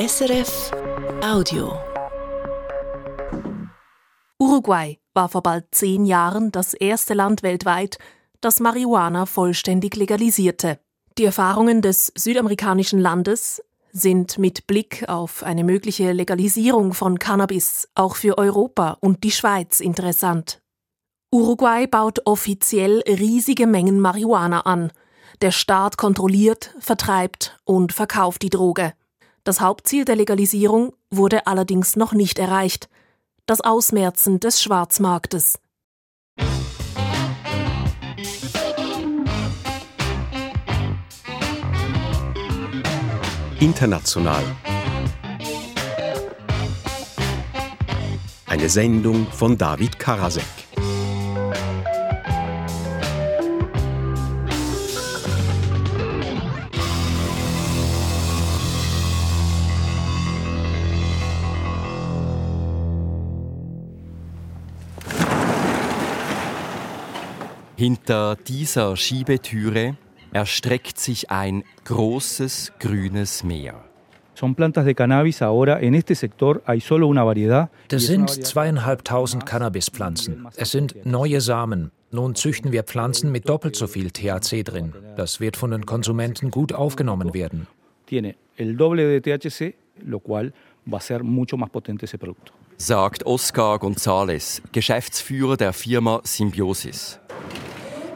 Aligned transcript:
SRF 0.00 0.70
Audio. 1.22 1.78
Uruguay 4.38 4.98
war 5.12 5.28
vor 5.28 5.42
bald 5.42 5.66
zehn 5.72 6.06
Jahren 6.06 6.50
das 6.52 6.72
erste 6.72 7.12
Land 7.12 7.42
weltweit, 7.42 7.98
das 8.40 8.60
Marihuana 8.60 9.26
vollständig 9.26 9.96
legalisierte. 9.96 10.78
Die 11.18 11.26
Erfahrungen 11.26 11.82
des 11.82 12.14
südamerikanischen 12.16 12.98
Landes 12.98 13.62
sind 13.92 14.38
mit 14.38 14.66
Blick 14.66 15.06
auf 15.06 15.42
eine 15.42 15.64
mögliche 15.64 16.12
Legalisierung 16.12 16.94
von 16.94 17.18
Cannabis 17.18 17.86
auch 17.94 18.16
für 18.16 18.38
Europa 18.38 18.96
und 19.00 19.22
die 19.22 19.32
Schweiz 19.32 19.80
interessant. 19.80 20.62
Uruguay 21.30 21.86
baut 21.86 22.20
offiziell 22.24 23.02
riesige 23.06 23.66
Mengen 23.66 24.00
Marihuana 24.00 24.60
an. 24.60 24.92
Der 25.42 25.50
Staat 25.50 25.98
kontrolliert, 25.98 26.74
vertreibt 26.78 27.58
und 27.64 27.92
verkauft 27.92 28.40
die 28.40 28.50
Droge. 28.50 28.94
Das 29.42 29.60
Hauptziel 29.60 30.04
der 30.04 30.16
Legalisierung 30.16 30.92
wurde 31.10 31.46
allerdings 31.46 31.96
noch 31.96 32.12
nicht 32.12 32.38
erreicht. 32.38 32.88
Das 33.46 33.62
Ausmerzen 33.62 34.38
des 34.38 34.62
Schwarzmarktes. 34.62 35.58
International. 43.58 44.42
Eine 48.46 48.68
Sendung 48.68 49.26
von 49.26 49.56
David 49.56 49.98
Karasek. 49.98 50.59
Hinter 67.80 68.36
dieser 68.36 68.94
Schiebetüre 68.94 69.96
erstreckt 70.34 70.98
sich 70.98 71.30
ein 71.30 71.64
großes 71.86 72.74
grünes 72.78 73.42
Meer. 73.42 73.82
Das 77.88 78.06
sind 78.06 78.30
zweieinhalbtausend 78.30 79.46
Cannabispflanzen. 79.46 80.46
Es 80.56 80.70
sind 80.72 81.06
neue 81.06 81.40
Samen. 81.40 81.90
Nun 82.10 82.34
züchten 82.34 82.70
wir 82.70 82.82
Pflanzen 82.82 83.32
mit 83.32 83.48
doppelt 83.48 83.76
so 83.76 83.86
viel 83.86 84.10
THC 84.10 84.62
drin. 84.62 84.92
Das 85.16 85.40
wird 85.40 85.56
von 85.56 85.70
den 85.70 85.86
Konsumenten 85.86 86.50
gut 86.50 86.74
aufgenommen 86.74 87.32
werden. 87.32 87.66
Tiene 88.04 88.34
el 88.58 88.76
doble 88.76 89.20
de 89.20 89.38
THC, 89.38 89.74
lo 90.04 90.20
cual 90.20 90.52
va 90.84 90.98
a 90.98 91.00
ser 91.00 91.22
mucho 91.22 91.56
más 91.56 91.70
potente 91.70 92.04
ese 92.04 92.18
producto. 92.18 92.52
Sagt 92.82 93.26
Oscar 93.26 93.76
González, 93.76 94.62
Geschäftsführer 94.72 95.58
der 95.58 95.74
Firma 95.74 96.22
Symbiosis. 96.24 97.18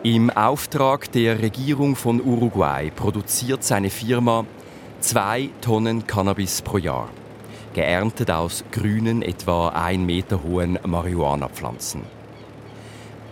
Im 0.03 0.31
Auftrag 0.31 1.13
der 1.13 1.43
Regierung 1.43 1.97
von 1.97 2.19
Uruguay 2.19 2.91
produziert 2.91 3.63
seine 3.63 3.91
Firma 3.91 4.47
zwei 5.01 5.51
Tonnen 5.61 6.07
Cannabis 6.07 6.63
pro 6.63 6.79
Jahr, 6.79 7.11
geerntet 7.75 8.31
aus 8.31 8.65
grünen, 8.73 9.21
etwa 9.21 9.69
ein 9.69 10.07
Meter 10.07 10.43
hohen 10.43 10.79
Marihuana-Pflanzen. 10.83 12.01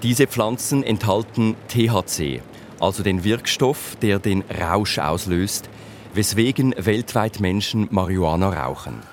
Diese 0.02 0.26
Pflanzen 0.26 0.82
enthalten 0.82 1.56
THC, 1.68 2.42
also 2.78 3.02
den 3.02 3.24
Wirkstoff, 3.24 3.96
der 4.02 4.18
den 4.18 4.44
Rausch 4.60 4.98
auslöst, 4.98 5.70
weswegen 6.12 6.74
weltweit 6.76 7.40
Menschen 7.40 7.88
Marihuana 7.90 8.50
rauchen. 8.50 9.11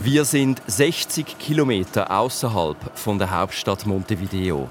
Wir 0.00 0.24
sind 0.24 0.62
60 0.64 1.38
Kilometer 1.40 2.16
außerhalb 2.16 2.76
von 2.96 3.18
der 3.18 3.36
Hauptstadt 3.36 3.84
Montevideo. 3.84 4.70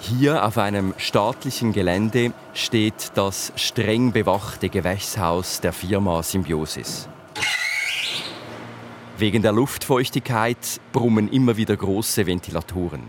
Hier 0.00 0.46
auf 0.46 0.56
einem 0.56 0.94
staatlichen 0.98 1.72
Gelände 1.72 2.32
steht 2.54 3.10
das 3.16 3.52
streng 3.56 4.12
bewachte 4.12 4.68
Gewächshaus 4.68 5.60
der 5.60 5.72
Firma 5.72 6.22
Symbiosis. 6.22 7.08
Wegen 9.18 9.42
der 9.42 9.50
Luftfeuchtigkeit 9.50 10.80
brummen 10.92 11.28
immer 11.28 11.56
wieder 11.56 11.76
große 11.76 12.24
Ventilatoren. 12.24 13.02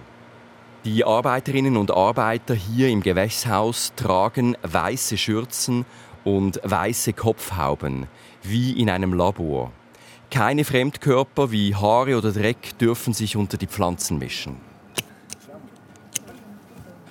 Die 0.85 1.03
Arbeiterinnen 1.03 1.77
und 1.77 1.91
Arbeiter 1.91 2.55
hier 2.55 2.89
im 2.89 3.03
Gewächshaus 3.03 3.93
tragen 3.95 4.57
weiße 4.63 5.19
Schürzen 5.19 5.85
und 6.23 6.59
weiße 6.63 7.13
Kopfhauben, 7.13 8.07
wie 8.41 8.71
in 8.71 8.89
einem 8.89 9.13
Labor. 9.13 9.71
Keine 10.29 10.65
Fremdkörper 10.65 11.51
wie 11.51 11.73
Haare 11.73 12.17
oder 12.17 12.31
Dreck 12.31 12.77
dürfen 12.77 13.13
sich 13.13 13.35
unter 13.35 13.57
die 13.57 13.67
Pflanzen 13.67 14.17
mischen. 14.17 14.57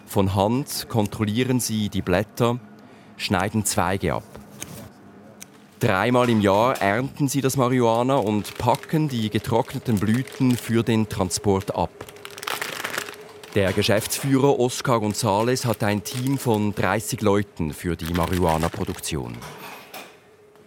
Von 0.06 0.34
Hand 0.34 0.86
kontrollieren 0.88 1.60
sie 1.60 1.88
die 1.88 2.02
Blätter, 2.02 2.58
schneiden 3.16 3.64
Zweige 3.64 4.14
ab. 4.14 4.24
Dreimal 5.80 6.30
im 6.30 6.40
Jahr 6.40 6.80
ernten 6.80 7.28
sie 7.28 7.42
das 7.42 7.56
Marihuana 7.56 8.16
und 8.16 8.56
packen 8.56 9.08
die 9.08 9.28
getrockneten 9.28 9.98
Blüten 9.98 10.56
für 10.56 10.82
den 10.82 11.08
Transport 11.08 11.74
ab. 11.74 11.90
Der 13.54 13.72
Geschäftsführer 13.72 14.58
Oscar 14.58 14.98
González 14.98 15.64
hat 15.64 15.82
ein 15.82 16.04
Team 16.04 16.38
von 16.38 16.74
30 16.74 17.20
Leuten 17.22 17.72
für 17.72 17.96
die 17.96 18.12
Marihuana-Produktion. 18.12 19.36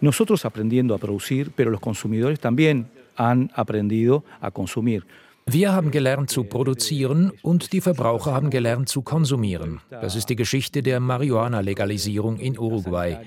Nosotros 0.00 0.44
aprendiendo 0.44 0.94
a 0.94 0.98
producir, 0.98 1.50
pero 1.54 1.70
los 1.70 1.80
consumidores 1.80 2.40
también 2.40 2.88
han 3.16 3.50
aprendido 3.54 4.24
a 4.40 4.50
consumir. 4.50 5.04
Wir 5.46 5.72
haben 5.72 5.90
gelernt 5.90 6.30
zu 6.30 6.44
produzieren 6.44 7.32
und 7.42 7.72
die 7.72 7.80
Verbraucher 7.80 8.32
haben 8.32 8.50
gelernt 8.50 8.88
zu 8.88 9.02
konsumieren. 9.02 9.80
Das 9.90 10.14
ist 10.14 10.28
die 10.28 10.36
Geschichte 10.36 10.82
der 10.82 11.00
Marihuana-Legalisierung 11.00 12.38
in 12.38 12.58
Uruguay. 12.58 13.18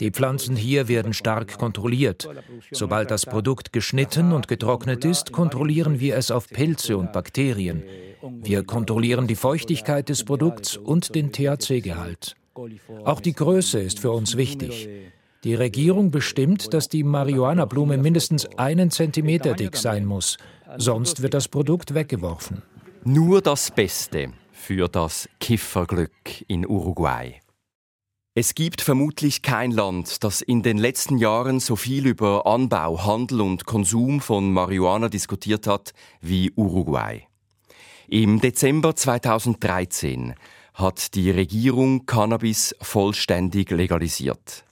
Die 0.00 0.10
Pflanzen 0.10 0.54
hier 0.56 0.88
werden 0.88 1.12
stark 1.12 1.58
kontrolliert. 1.58 2.28
Sobald 2.70 3.10
das 3.10 3.26
Produkt 3.26 3.72
geschnitten 3.72 4.32
und 4.32 4.46
getrocknet 4.46 5.04
ist, 5.04 5.32
kontrollieren 5.32 5.98
wir 5.98 6.16
es 6.16 6.30
auf 6.30 6.48
Pilze 6.48 6.96
und 6.96 7.12
Bakterien. 7.12 7.82
Wir 8.22 8.62
kontrollieren 8.62 9.26
die 9.26 9.34
Feuchtigkeit 9.34 10.08
des 10.08 10.24
Produkts 10.24 10.76
und 10.76 11.14
den 11.14 11.32
THC-Gehalt. 11.32 12.36
Auch 13.04 13.20
die 13.20 13.32
Größe 13.32 13.80
ist 13.80 13.98
für 13.98 14.12
uns 14.12 14.36
wichtig. 14.36 14.88
Die 15.42 15.54
Regierung 15.54 16.10
bestimmt, 16.10 16.74
dass 16.74 16.88
die 16.88 17.02
Marihuana-Blume 17.02 17.96
mindestens 17.96 18.46
einen 18.58 18.90
Zentimeter 18.90 19.54
dick 19.54 19.76
sein 19.76 20.04
muss. 20.04 20.36
Sonst 20.76 21.22
wird 21.22 21.32
das 21.32 21.48
Produkt 21.48 21.94
weggeworfen. 21.94 22.62
Nur 23.04 23.40
das 23.40 23.70
Beste 23.70 24.34
für 24.52 24.88
das 24.88 25.30
Kifferglück 25.40 26.44
in 26.46 26.66
Uruguay. 26.68 27.40
Es 28.34 28.54
gibt 28.54 28.82
vermutlich 28.82 29.40
kein 29.40 29.70
Land, 29.70 30.22
das 30.22 30.42
in 30.42 30.62
den 30.62 30.76
letzten 30.76 31.16
Jahren 31.16 31.58
so 31.58 31.74
viel 31.74 32.06
über 32.06 32.46
Anbau, 32.46 33.04
Handel 33.04 33.40
und 33.40 33.64
Konsum 33.64 34.20
von 34.20 34.52
Marihuana 34.52 35.08
diskutiert 35.08 35.66
hat 35.66 35.94
wie 36.20 36.52
Uruguay. 36.54 37.26
Im 38.08 38.40
Dezember 38.40 38.94
2013 38.94 40.34
hat 40.74 41.14
die 41.14 41.30
Regierung 41.30 42.04
Cannabis 42.04 42.76
vollständig 42.80 43.70
legalisiert. 43.70 44.64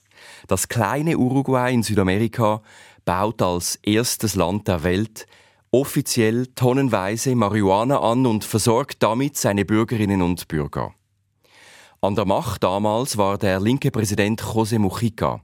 Das 0.49 0.67
kleine 0.67 1.19
Uruguay 1.19 1.71
in 1.71 1.83
Südamerika 1.83 2.63
baut 3.05 3.39
als 3.43 3.75
erstes 3.83 4.33
Land 4.33 4.67
der 4.67 4.81
Welt 4.81 5.27
offiziell 5.69 6.47
tonnenweise 6.47 7.35
Marihuana 7.35 7.99
an 7.99 8.25
und 8.25 8.43
versorgt 8.45 9.03
damit 9.03 9.37
seine 9.37 9.63
Bürgerinnen 9.63 10.23
und 10.23 10.47
Bürger. 10.47 10.95
An 12.01 12.15
der 12.15 12.25
Macht 12.25 12.63
damals 12.63 13.15
war 13.15 13.37
der 13.37 13.59
linke 13.59 13.91
Präsident 13.91 14.41
José 14.41 14.79
Mujica. 14.79 15.41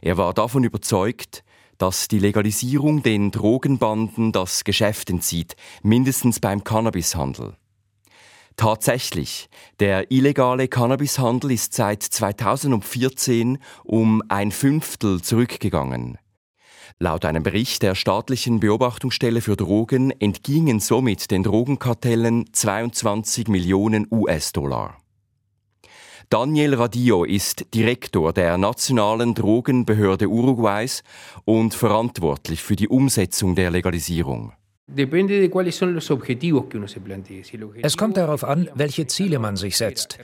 Er 0.00 0.16
war 0.16 0.32
davon 0.32 0.64
überzeugt, 0.64 1.44
dass 1.76 2.08
die 2.08 2.18
Legalisierung 2.18 3.02
den 3.02 3.30
Drogenbanden 3.30 4.32
das 4.32 4.64
Geschäft 4.64 5.10
entzieht, 5.10 5.56
mindestens 5.82 6.40
beim 6.40 6.64
Cannabishandel. 6.64 7.54
Tatsächlich, 8.58 9.48
der 9.78 10.10
illegale 10.10 10.66
Cannabishandel 10.66 11.52
ist 11.52 11.74
seit 11.74 12.02
2014 12.02 13.58
um 13.84 14.20
ein 14.28 14.50
Fünftel 14.50 15.22
zurückgegangen. 15.22 16.18
Laut 16.98 17.24
einem 17.24 17.44
Bericht 17.44 17.82
der 17.84 17.94
staatlichen 17.94 18.58
Beobachtungsstelle 18.58 19.42
für 19.42 19.54
Drogen 19.54 20.10
entgingen 20.10 20.80
somit 20.80 21.30
den 21.30 21.44
Drogenkartellen 21.44 22.52
22 22.52 23.46
Millionen 23.46 24.08
US-Dollar. 24.10 24.98
Daniel 26.28 26.74
Radio 26.74 27.22
ist 27.22 27.72
Direktor 27.74 28.32
der 28.32 28.58
Nationalen 28.58 29.36
Drogenbehörde 29.36 30.26
Uruguays 30.26 31.04
und 31.44 31.74
verantwortlich 31.74 32.60
für 32.60 32.74
die 32.74 32.88
Umsetzung 32.88 33.54
der 33.54 33.70
Legalisierung. 33.70 34.52
Es 37.82 37.96
kommt 37.96 38.16
darauf 38.16 38.44
an, 38.44 38.68
welche 38.74 39.06
Ziele 39.06 39.38
man 39.38 39.56
sich 39.56 39.76
setzt. 39.76 40.18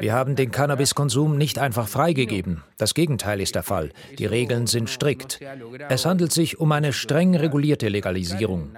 Wir 0.00 0.12
haben 0.12 0.34
den 0.34 0.50
Cannabiskonsum 0.50 1.38
nicht 1.38 1.58
einfach 1.60 1.86
freigegeben. 1.86 2.64
Das 2.78 2.94
Gegenteil 2.94 3.40
ist 3.40 3.54
der 3.54 3.62
Fall. 3.62 3.90
Die 4.18 4.26
Regeln 4.26 4.66
sind 4.66 4.90
strikt. 4.90 5.40
Es 5.88 6.04
handelt 6.04 6.32
sich 6.32 6.58
um 6.58 6.72
eine 6.72 6.92
streng 6.92 7.36
regulierte 7.36 7.88
Legalisierung. 7.88 8.70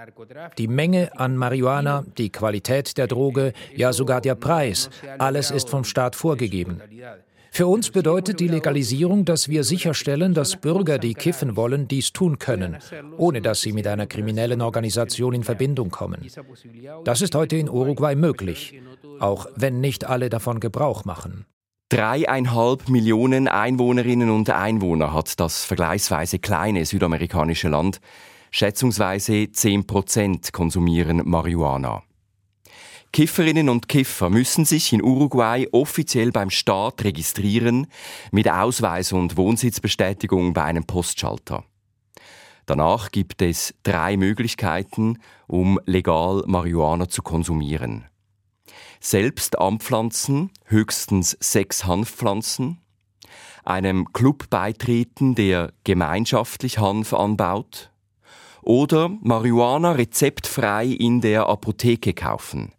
Die 0.59 0.67
Menge 0.67 1.09
an 1.19 1.35
Marihuana, 1.37 2.05
die 2.19 2.31
Qualität 2.31 2.97
der 2.99 3.07
Droge, 3.07 3.53
ja 3.75 3.93
sogar 3.93 4.21
der 4.21 4.35
Preis, 4.35 4.91
alles 5.17 5.49
ist 5.49 5.69
vom 5.69 5.83
Staat 5.83 6.15
vorgegeben. 6.15 6.81
Für 7.53 7.67
uns 7.67 7.89
bedeutet 7.89 8.39
die 8.39 8.47
Legalisierung, 8.47 9.25
dass 9.25 9.49
wir 9.49 9.65
sicherstellen, 9.65 10.33
dass 10.33 10.55
Bürger, 10.55 10.97
die 10.97 11.13
kiffen 11.13 11.57
wollen, 11.57 11.85
dies 11.85 12.13
tun 12.13 12.39
können, 12.39 12.77
ohne 13.17 13.41
dass 13.41 13.59
sie 13.59 13.73
mit 13.73 13.85
einer 13.87 14.07
kriminellen 14.07 14.61
Organisation 14.61 15.33
in 15.33 15.43
Verbindung 15.43 15.91
kommen. 15.91 16.25
Das 17.03 17.21
ist 17.21 17.35
heute 17.35 17.57
in 17.57 17.69
Uruguay 17.69 18.15
möglich, 18.15 18.81
auch 19.19 19.47
wenn 19.57 19.81
nicht 19.81 20.05
alle 20.05 20.29
davon 20.29 20.61
Gebrauch 20.61 21.03
machen. 21.03 21.45
Dreieinhalb 21.89 22.87
Millionen 22.87 23.49
Einwohnerinnen 23.49 24.29
und 24.29 24.49
Einwohner 24.49 25.13
hat 25.13 25.37
das 25.41 25.65
vergleichsweise 25.65 26.39
kleine 26.39 26.85
südamerikanische 26.85 27.67
Land. 27.67 27.99
Schätzungsweise 28.51 29.51
10 29.51 29.87
Prozent 29.87 30.53
konsumieren 30.53 31.21
Marihuana. 31.25 32.01
Kifferinnen 33.13 33.67
und 33.67 33.89
Kiffer 33.89 34.29
müssen 34.29 34.63
sich 34.63 34.93
in 34.93 35.03
Uruguay 35.03 35.67
offiziell 35.73 36.31
beim 36.31 36.49
Staat 36.49 37.03
registrieren 37.03 37.87
mit 38.31 38.49
Ausweis 38.49 39.11
und 39.11 39.35
Wohnsitzbestätigung 39.35 40.53
bei 40.53 40.63
einem 40.63 40.85
Postschalter. 40.85 41.65
Danach 42.65 43.11
gibt 43.11 43.41
es 43.41 43.73
drei 43.83 44.15
Möglichkeiten, 44.15 45.17
um 45.47 45.77
legal 45.85 46.43
Marihuana 46.47 47.09
zu 47.09 47.21
konsumieren. 47.21 48.05
Selbst 49.01 49.59
anpflanzen, 49.59 50.51
höchstens 50.63 51.35
sechs 51.41 51.83
Hanfpflanzen, 51.83 52.79
einem 53.65 54.13
Club 54.13 54.49
beitreten, 54.49 55.35
der 55.35 55.73
gemeinschaftlich 55.83 56.77
Hanf 56.77 57.13
anbaut, 57.13 57.91
oder 58.61 59.09
Marihuana 59.21 59.93
rezeptfrei 59.93 60.85
in 60.85 61.19
der 61.19 61.49
Apotheke 61.49 62.13
kaufen. 62.13 62.71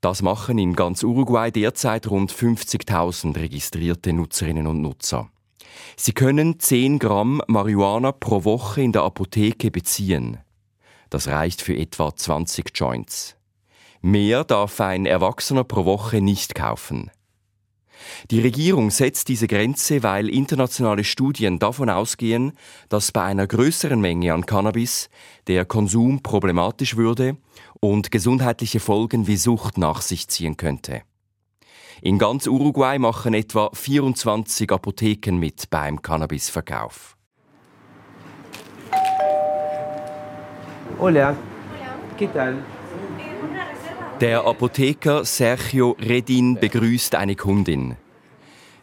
Das 0.00 0.22
machen 0.22 0.58
in 0.58 0.74
ganz 0.74 1.02
Uruguay 1.02 1.50
derzeit 1.50 2.08
rund 2.08 2.32
50.000 2.32 3.36
registrierte 3.36 4.12
Nutzerinnen 4.12 4.68
und 4.68 4.80
Nutzer. 4.80 5.28
Sie 5.96 6.12
können 6.12 6.60
10 6.60 7.00
Gramm 7.00 7.42
Marihuana 7.48 8.12
pro 8.12 8.44
Woche 8.44 8.82
in 8.82 8.92
der 8.92 9.02
Apotheke 9.02 9.70
beziehen. 9.70 10.38
Das 11.10 11.26
reicht 11.26 11.62
für 11.62 11.76
etwa 11.76 12.14
20 12.14 12.70
Joints. 12.74 13.36
Mehr 14.00 14.44
darf 14.44 14.80
ein 14.80 15.06
Erwachsener 15.06 15.64
pro 15.64 15.84
Woche 15.84 16.20
nicht 16.20 16.54
kaufen. 16.54 17.10
Die 18.30 18.40
Regierung 18.40 18.92
setzt 18.92 19.26
diese 19.26 19.48
Grenze, 19.48 20.04
weil 20.04 20.28
internationale 20.28 21.02
Studien 21.02 21.58
davon 21.58 21.90
ausgehen, 21.90 22.52
dass 22.88 23.10
bei 23.10 23.24
einer 23.24 23.48
größeren 23.48 24.00
Menge 24.00 24.32
an 24.32 24.46
Cannabis 24.46 25.10
der 25.48 25.64
Konsum 25.64 26.22
problematisch 26.22 26.96
würde 26.96 27.36
und 27.80 28.10
gesundheitliche 28.10 28.80
Folgen 28.80 29.26
wie 29.26 29.36
Sucht 29.36 29.78
nach 29.78 30.00
sich 30.00 30.28
ziehen 30.28 30.56
könnte. 30.56 31.02
In 32.00 32.18
ganz 32.18 32.46
Uruguay 32.46 32.98
machen 32.98 33.34
etwa 33.34 33.70
24 33.72 34.70
Apotheken 34.70 35.32
mit 35.38 35.68
beim 35.70 36.00
Cannabisverkauf. 36.00 37.16
Hola. 40.98 41.36
¿Qué 42.18 42.28
tal? 42.32 42.56
Der 44.20 44.44
Apotheker 44.44 45.24
Sergio 45.24 45.96
Redin 46.00 46.56
begrüßt 46.56 47.14
eine 47.14 47.36
Kundin. 47.36 47.96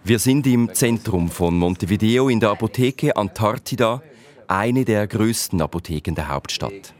Wir 0.05 0.19
sind 0.19 0.47
im 0.47 0.73
Zentrum 0.73 1.29
von 1.29 1.57
Montevideo 1.57 2.29
in 2.29 2.39
der 2.39 2.51
Apotheke 2.51 3.17
Antartida, 3.17 4.01
eine 4.47 4.85
der 4.85 5.07
größten 5.07 5.61
Apotheken 5.61 6.15
der 6.15 6.29
Hauptstadt. 6.29 6.93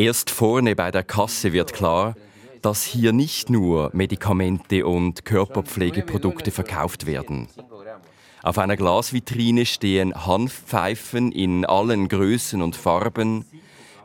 Erst 0.00 0.30
vorne 0.30 0.74
bei 0.74 0.90
der 0.90 1.02
Kasse 1.02 1.52
wird 1.52 1.74
klar, 1.74 2.14
dass 2.62 2.84
hier 2.84 3.12
nicht 3.12 3.50
nur 3.50 3.90
Medikamente 3.92 4.86
und 4.86 5.26
Körperpflegeprodukte 5.26 6.50
verkauft 6.50 7.04
werden. 7.04 7.48
Auf 8.42 8.56
einer 8.56 8.78
Glasvitrine 8.78 9.66
stehen 9.66 10.14
Hanfpfeifen 10.14 11.32
in 11.32 11.66
allen 11.66 12.08
Größen 12.08 12.62
und 12.62 12.76
Farben, 12.76 13.44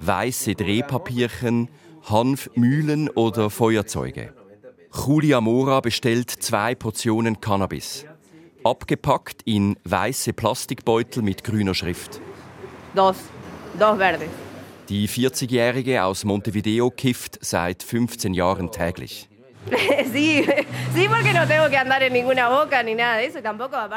weiße 0.02 0.56
Drehpapierchen, 0.56 1.70
Hanfmühlen 2.04 3.10
oder 3.10 3.50
Feuerzeuge. 3.50 4.34
Julia 4.94 5.40
Mora 5.40 5.80
bestellt 5.80 6.30
zwei 6.30 6.76
Portionen 6.76 7.40
Cannabis, 7.40 8.06
abgepackt 8.66 9.44
in 9.46 9.78
weiße 9.86 10.34
Plastikbeutel 10.34 11.24
mit 11.24 11.46
grüner 11.46 11.74
Schrift. 11.74 12.20
Dos, 12.94 13.16
dos 13.80 13.98
verdes. 13.98 14.45
Die 14.90 15.10
40-Jährige 15.10 16.04
aus 16.04 16.26
Montevideo 16.26 16.92
kifft 16.92 17.40
seit 17.42 17.82
15 17.82 18.36
Jahren 18.36 18.72
täglich. 18.72 19.28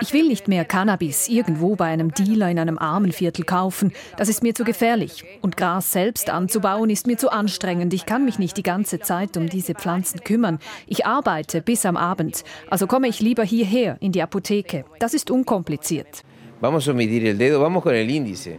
Ich 0.00 0.12
will 0.12 0.28
nicht 0.28 0.48
mehr 0.48 0.64
Cannabis 0.64 1.28
irgendwo 1.28 1.76
bei 1.76 1.84
einem 1.84 2.12
Dealer 2.12 2.50
in 2.50 2.58
einem 2.58 2.78
Armenviertel 2.78 3.44
kaufen. 3.44 3.92
Das 4.16 4.28
ist 4.28 4.42
mir 4.42 4.54
zu 4.54 4.64
gefährlich. 4.64 5.24
Und 5.42 5.56
Gras 5.56 5.92
selbst 5.92 6.30
anzubauen 6.30 6.90
ist 6.90 7.06
mir 7.06 7.18
zu 7.18 7.30
anstrengend. 7.30 7.92
Ich 7.92 8.06
kann 8.06 8.24
mich 8.24 8.38
nicht 8.38 8.56
die 8.56 8.62
ganze 8.62 9.00
Zeit 9.00 9.36
um 9.36 9.48
diese 9.48 9.74
Pflanzen 9.74 10.24
kümmern. 10.24 10.58
Ich 10.86 11.04
arbeite 11.06 11.60
bis 11.60 11.84
am 11.84 11.96
Abend. 11.96 12.44
Also 12.70 12.86
komme 12.86 13.08
ich 13.08 13.20
lieber 13.20 13.44
hierher 13.44 13.98
in 14.00 14.12
die 14.12 14.22
Apotheke. 14.22 14.84
Das 14.98 15.12
ist 15.14 15.30
unkompliziert. 15.30 16.22
Vamos 16.60 16.88
a 16.88 16.92
medir 16.92 17.24
el 17.24 17.38
dedo, 17.38 17.60
vamos 17.60 17.84
con 17.84 17.94
el 17.94 18.10
índice. 18.10 18.58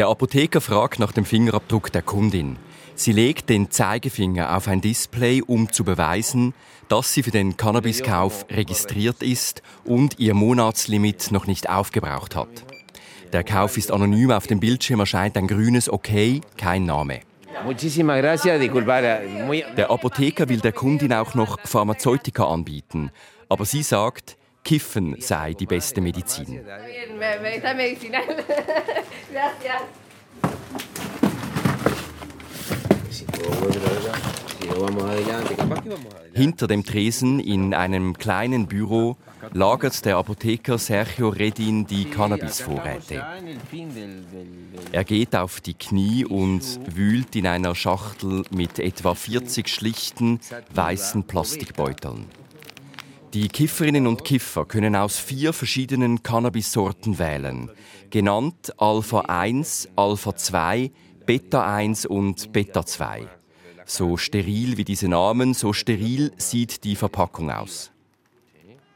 Der 0.00 0.08
Apotheker 0.08 0.62
fragt 0.62 0.98
nach 0.98 1.12
dem 1.12 1.26
Fingerabdruck 1.26 1.92
der 1.92 2.00
Kundin. 2.00 2.56
Sie 2.94 3.12
legt 3.12 3.50
den 3.50 3.70
Zeigefinger 3.70 4.56
auf 4.56 4.66
ein 4.66 4.80
Display, 4.80 5.42
um 5.42 5.70
zu 5.70 5.84
beweisen, 5.84 6.54
dass 6.88 7.12
sie 7.12 7.22
für 7.22 7.30
den 7.30 7.58
Cannabiskauf 7.58 8.46
registriert 8.48 9.22
ist 9.22 9.60
und 9.84 10.18
ihr 10.18 10.32
Monatslimit 10.32 11.32
noch 11.32 11.46
nicht 11.46 11.68
aufgebraucht 11.68 12.34
hat. 12.34 12.48
Der 13.34 13.44
Kauf 13.44 13.76
ist 13.76 13.92
anonym, 13.92 14.30
auf 14.30 14.46
dem 14.46 14.58
Bildschirm 14.58 15.00
erscheint 15.00 15.36
ein 15.36 15.46
grünes 15.46 15.90
OK, 15.90 16.08
kein 16.56 16.86
Name. 16.86 17.20
Der 19.76 19.90
Apotheker 19.90 20.48
will 20.48 20.60
der 20.60 20.72
Kundin 20.72 21.12
auch 21.12 21.34
noch 21.34 21.58
Pharmazeutika 21.66 22.46
anbieten, 22.46 23.10
aber 23.50 23.66
sie 23.66 23.82
sagt, 23.82 24.38
Kiffen 24.64 25.16
sei 25.20 25.54
die 25.54 25.66
beste 25.66 26.00
Medizin. 26.00 26.60
Hinter 36.34 36.66
dem 36.66 36.84
Tresen 36.84 37.40
in 37.40 37.74
einem 37.74 38.16
kleinen 38.16 38.66
Büro 38.66 39.16
lagert 39.52 40.04
der 40.04 40.16
Apotheker 40.16 40.78
Sergio 40.78 41.28
Redin 41.30 41.86
die 41.86 42.04
Cannabisvorräte. 42.04 43.24
Er 44.92 45.04
geht 45.04 45.34
auf 45.34 45.60
die 45.60 45.74
Knie 45.74 46.24
und 46.24 46.62
wühlt 46.94 47.34
in 47.36 47.46
einer 47.46 47.74
Schachtel 47.74 48.44
mit 48.50 48.78
etwa 48.78 49.14
40 49.14 49.68
schlichten 49.68 50.40
weißen 50.74 51.24
Plastikbeuteln. 51.24 52.26
Die 53.32 53.46
Kifferinnen 53.46 54.08
und 54.08 54.24
Kiffer 54.24 54.64
können 54.64 54.96
aus 54.96 55.16
vier 55.18 55.52
verschiedenen 55.52 56.24
Cannabissorten 56.24 57.20
wählen, 57.20 57.70
genannt 58.10 58.72
Alpha 58.76 59.20
1, 59.20 59.90
Alpha 59.94 60.34
2, 60.34 60.90
Beta 61.26 61.74
1 61.76 62.06
und 62.06 62.52
Beta 62.52 62.84
2. 62.84 63.28
So 63.86 64.16
steril 64.16 64.78
wie 64.78 64.84
diese 64.84 65.06
Namen, 65.06 65.54
so 65.54 65.72
steril 65.72 66.32
sieht 66.38 66.82
die 66.82 66.96
Verpackung 66.96 67.52
aus. 67.52 67.92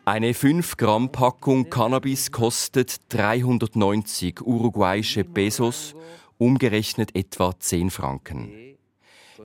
Eine 0.05 0.35
5 0.35 0.79
Gramm 0.79 1.13
Packung 1.13 1.71
Cannabis 1.71 2.33
kostet 2.33 3.03
390 3.11 4.41
uruguayische 4.41 5.23
Pesos, 5.23 5.95
umgerechnet 6.39 7.15
etwa 7.15 7.55
10 7.57 7.91
Franken. 7.91 8.51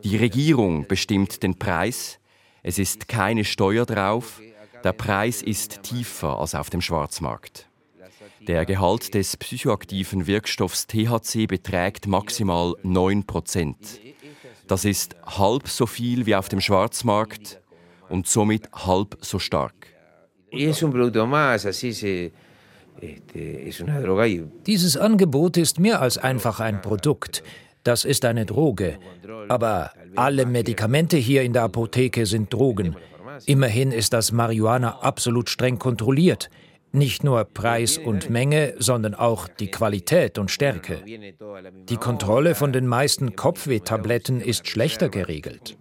Die 0.03 0.17
Regierung 0.17 0.87
bestimmt 0.87 1.43
den 1.43 1.59
Preis, 1.59 2.19
es 2.63 2.79
ist 2.79 3.07
keine 3.07 3.45
Steuer 3.45 3.85
drauf, 3.85 4.41
der 4.83 4.93
Preis 4.93 5.41
ist 5.41 5.83
tiefer 5.83 6.39
als 6.39 6.55
auf 6.55 6.69
dem 6.69 6.81
Schwarzmarkt. 6.81 7.69
Der 8.47 8.65
Gehalt 8.65 9.13
des 9.13 9.37
psychoaktiven 9.37 10.25
Wirkstoffs 10.25 10.87
THC 10.87 11.45
beträgt 11.47 12.07
maximal 12.07 12.73
9% 12.83 13.75
Das 14.67 14.85
ist 14.85 15.15
halb 15.25 15.67
so 15.67 15.85
viel 15.85 16.25
wie 16.25 16.35
auf 16.35 16.49
dem 16.49 16.61
Schwarzmarkt 16.61 17.59
und 18.09 18.27
somit 18.27 18.71
halb 18.73 19.17
so 19.21 19.39
stark. 19.39 19.73
Dieses 24.65 24.97
Angebot 24.97 25.57
ist 25.57 25.79
mehr 25.79 26.01
als 26.01 26.17
einfach 26.17 26.59
ein 26.59 26.81
Produkt. 26.81 27.43
Das 27.83 28.03
ist 28.03 28.25
eine 28.25 28.45
Droge. 28.45 28.99
Aber 29.47 29.91
alle 30.15 30.45
Medikamente 30.45 31.17
hier 31.17 31.43
in 31.43 31.53
der 31.53 31.63
Apotheke 31.63 32.25
sind 32.25 32.53
Drogen. 32.53 32.95
Immerhin 33.45 33.91
ist 33.91 34.13
das 34.13 34.31
Marihuana 34.31 34.99
absolut 35.01 35.49
streng 35.49 35.79
kontrolliert. 35.79 36.49
Nicht 36.91 37.23
nur 37.23 37.43
Preis 37.43 37.99
und 37.99 38.31
Menge, 38.31 38.73
sondern 38.79 39.13
auch 39.13 39.47
die 39.47 39.69
Qualität 39.69 40.39
und 40.39 40.49
Stärke. 40.49 41.03
Die 41.87 41.97
Kontrolle 41.97 42.55
von 42.55 42.73
den 42.73 42.87
meisten 42.87 43.35
Kopfwehtabletten 43.35 44.41
ist 44.41 44.67
schlechter 44.67 45.09
geregelt. 45.09 45.77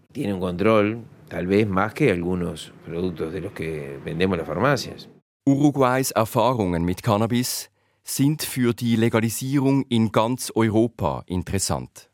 Uruguays 5.46 6.10
Erfahrungen 6.10 6.84
mit 6.84 7.02
Cannabis 7.02 7.70
sind 8.04 8.42
für 8.42 8.74
die 8.74 8.96
Legalisierung 8.96 9.84
in 9.88 10.12
ganz 10.12 10.52
Europa 10.54 11.22
interessant. 11.26 12.07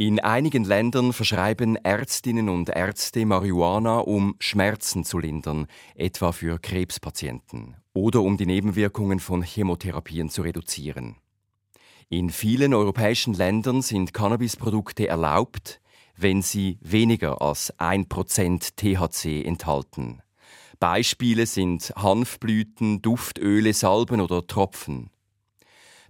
In 0.00 0.18
einigen 0.18 0.64
Ländern 0.64 1.12
verschreiben 1.12 1.76
Ärztinnen 1.76 2.48
und 2.48 2.70
Ärzte 2.70 3.26
Marihuana, 3.26 3.98
um 3.98 4.34
Schmerzen 4.38 5.04
zu 5.04 5.18
lindern, 5.18 5.66
etwa 5.94 6.32
für 6.32 6.58
Krebspatienten, 6.58 7.76
oder 7.92 8.22
um 8.22 8.38
die 8.38 8.46
Nebenwirkungen 8.46 9.20
von 9.20 9.42
Chemotherapien 9.42 10.30
zu 10.30 10.40
reduzieren. 10.40 11.16
In 12.08 12.30
vielen 12.30 12.72
europäischen 12.72 13.34
Ländern 13.34 13.82
sind 13.82 14.14
Cannabisprodukte 14.14 15.06
erlaubt, 15.06 15.82
wenn 16.16 16.40
sie 16.40 16.78
weniger 16.80 17.42
als 17.42 17.78
1% 17.78 18.76
THC 18.76 19.44
enthalten. 19.44 20.22
Beispiele 20.78 21.44
sind 21.44 21.92
Hanfblüten, 21.94 23.02
Duftöle, 23.02 23.74
Salben 23.74 24.22
oder 24.22 24.46
Tropfen. 24.46 25.10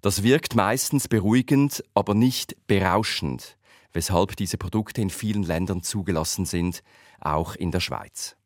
Das 0.00 0.22
wirkt 0.22 0.54
meistens 0.54 1.08
beruhigend, 1.08 1.82
aber 1.92 2.14
nicht 2.14 2.56
berauschend, 2.68 3.58
weshalb 3.92 4.36
diese 4.36 4.58
Produkte 4.58 5.00
in 5.00 5.10
vielen 5.10 5.42
Ländern 5.42 5.82
zugelassen 5.82 6.44
sind, 6.44 6.82
auch 7.20 7.54
in 7.54 7.70
der 7.70 7.80
Schweiz. 7.80 8.36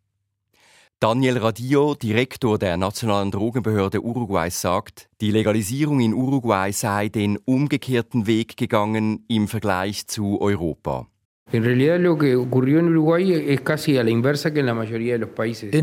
Daniel 1.01 1.39
Radillo, 1.39 1.95
Direktor 1.95 2.59
der 2.59 2.77
Nationalen 2.77 3.31
Drogenbehörde 3.31 4.03
Uruguays, 4.03 4.61
sagt, 4.61 5.11
die 5.21 5.33
Legalisierung 5.33 6.01
in 6.01 6.15
Uruguay 6.15 6.73
sei 6.73 7.09
den 7.09 7.37
umgekehrten 7.37 8.27
Weg 8.27 8.57
gegangen 8.57 9.25
im 9.29 9.49
Vergleich 9.49 10.07
zu 10.07 10.41
Europa. 10.41 11.07
In 11.53 11.63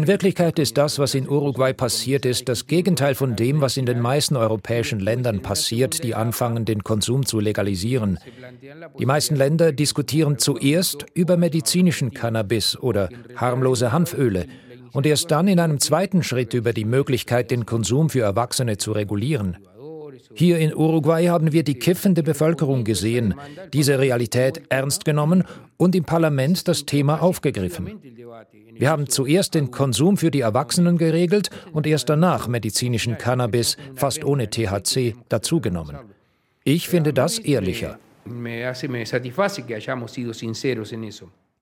Wirklichkeit 0.07 0.59
ist 0.59 0.77
das, 0.77 0.99
was 0.99 1.15
in 1.15 1.29
Uruguay 1.29 1.71
passiert 1.71 2.25
ist, 2.25 2.49
das 2.49 2.67
Gegenteil 2.67 3.15
von 3.15 3.35
dem, 3.35 3.61
was 3.61 3.77
in 3.77 3.85
den 3.85 4.01
meisten 4.01 4.35
europäischen 4.35 4.99
Ländern 4.99 5.41
passiert, 5.41 6.03
die 6.03 6.13
anfangen, 6.15 6.65
den 6.65 6.83
Konsum 6.83 7.25
zu 7.25 7.39
legalisieren. 7.39 8.19
Die 8.99 9.05
meisten 9.05 9.35
Länder 9.35 9.71
diskutieren 9.71 10.39
zuerst 10.39 11.05
über 11.13 11.37
medizinischen 11.37 12.11
Cannabis 12.11 12.77
oder 12.77 13.07
harmlose 13.35 13.93
Hanföle 13.93 14.47
und 14.91 15.05
erst 15.05 15.31
dann 15.31 15.47
in 15.47 15.59
einem 15.59 15.79
zweiten 15.79 16.23
Schritt 16.23 16.53
über 16.53 16.73
die 16.73 16.85
Möglichkeit, 16.85 17.49
den 17.51 17.65
Konsum 17.65 18.09
für 18.09 18.21
Erwachsene 18.21 18.77
zu 18.77 18.91
regulieren. 18.91 19.57
Hier 20.33 20.59
in 20.59 20.75
Uruguay 20.75 21.27
haben 21.27 21.51
wir 21.51 21.63
die 21.63 21.75
kiffende 21.75 22.23
Bevölkerung 22.23 22.83
gesehen, 22.83 23.35
diese 23.73 23.99
Realität 23.99 24.61
ernst 24.69 25.05
genommen 25.05 25.43
und 25.77 25.95
im 25.95 26.03
Parlament 26.03 26.67
das 26.67 26.85
Thema 26.85 27.21
aufgegriffen. 27.21 27.99
Wir 28.73 28.89
haben 28.89 29.07
zuerst 29.07 29.55
den 29.55 29.71
Konsum 29.71 30.17
für 30.17 30.31
die 30.31 30.41
Erwachsenen 30.41 30.97
geregelt 30.97 31.49
und 31.73 31.85
erst 31.85 32.09
danach 32.09 32.47
medizinischen 32.47 33.17
Cannabis, 33.17 33.77
fast 33.95 34.23
ohne 34.23 34.49
THC, 34.49 35.15
dazugenommen. 35.29 35.97
Ich 36.63 36.87
finde 36.87 37.13
das 37.13 37.39
ehrlicher. 37.39 37.99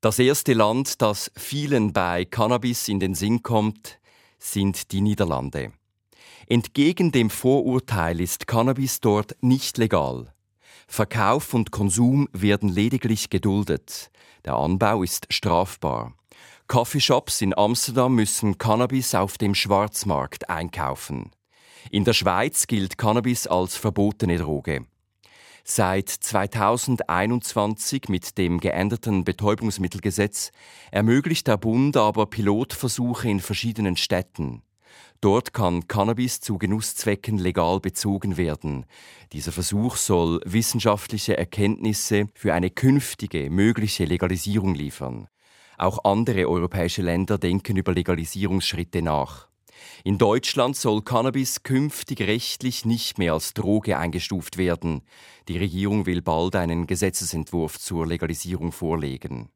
Das 0.02 0.20
erste 0.20 0.54
Land, 0.54 1.02
das 1.02 1.32
vielen 1.36 1.94
bei 1.94 2.26
Cannabis 2.26 2.88
in 2.88 3.00
den 3.00 3.16
Sinn 3.16 3.42
kommt, 3.44 4.00
sind 4.38 4.92
die 4.92 5.02
Niederlande. 5.02 5.72
Entgegen 6.52 7.12
dem 7.12 7.30
Vorurteil 7.30 8.20
ist 8.20 8.48
Cannabis 8.48 9.02
dort 9.02 9.36
nicht 9.40 9.78
legal. 9.78 10.34
Verkauf 10.88 11.54
und 11.54 11.70
Konsum 11.70 12.28
werden 12.34 12.70
lediglich 12.70 13.30
geduldet. 13.30 14.10
Der 14.46 14.56
Anbau 14.56 15.04
ist 15.04 15.32
strafbar. 15.32 16.16
Coffeeshops 16.66 17.42
in 17.42 17.56
Amsterdam 17.56 18.16
müssen 18.16 18.58
Cannabis 18.58 19.14
auf 19.14 19.38
dem 19.38 19.54
Schwarzmarkt 19.54 20.50
einkaufen. 20.50 21.30
In 21.92 22.04
der 22.04 22.14
Schweiz 22.14 22.66
gilt 22.66 22.98
Cannabis 22.98 23.46
als 23.46 23.76
verbotene 23.76 24.40
Droge. 24.40 24.88
Seit 25.64 26.10
2021 26.10 28.10
mit 28.10 28.40
dem 28.40 28.60
geänderten 28.60 29.24
Betäubungsmittelgesetz 29.24 30.52
ermöglicht 30.90 31.46
der 31.46 31.58
Bund 31.58 31.96
aber 31.96 32.26
Pilotversuche 32.26 33.30
in 33.30 33.40
verschiedenen 33.40 33.98
Städten. 33.98 34.64
Dort 35.22 35.54
kann 35.54 35.86
Cannabis 35.90 36.40
zu 36.40 36.58
Genusszwecken 36.58 37.38
legal 37.38 37.82
bezogen 37.82 38.38
werden. 38.38 38.86
Dieser 39.34 39.52
Versuch 39.52 39.98
soll 39.98 40.40
wissenschaftliche 40.46 41.38
Erkenntnisse 41.38 42.28
für 42.34 42.54
eine 42.54 42.70
künftige 42.70 43.50
mögliche 43.50 44.06
Legalisierung 44.06 44.76
liefern. 44.76 45.28
Auch 45.78 46.06
andere 46.06 46.48
europäische 46.48 47.02
Länder 47.02 47.38
denken 47.38 47.76
über 47.76 47.94
Legalisierungsschritte 47.94 49.02
nach. 49.02 49.50
In 50.06 50.18
Deutschland 50.18 50.78
soll 50.78 51.02
Cannabis 51.02 51.64
künftig 51.64 52.22
rechtlich 52.22 52.86
nicht 52.86 53.18
mehr 53.18 53.34
als 53.34 53.54
Droge 53.54 53.98
eingestuft 53.98 54.58
werden. 54.58 55.02
Die 55.50 55.58
Regierung 55.58 56.06
will 56.06 56.22
bald 56.22 56.56
einen 56.56 56.88
Gesetzesentwurf 56.88 57.78
zur 57.78 58.08
Legalisierung 58.08 58.72
vorlegen. 58.72 59.50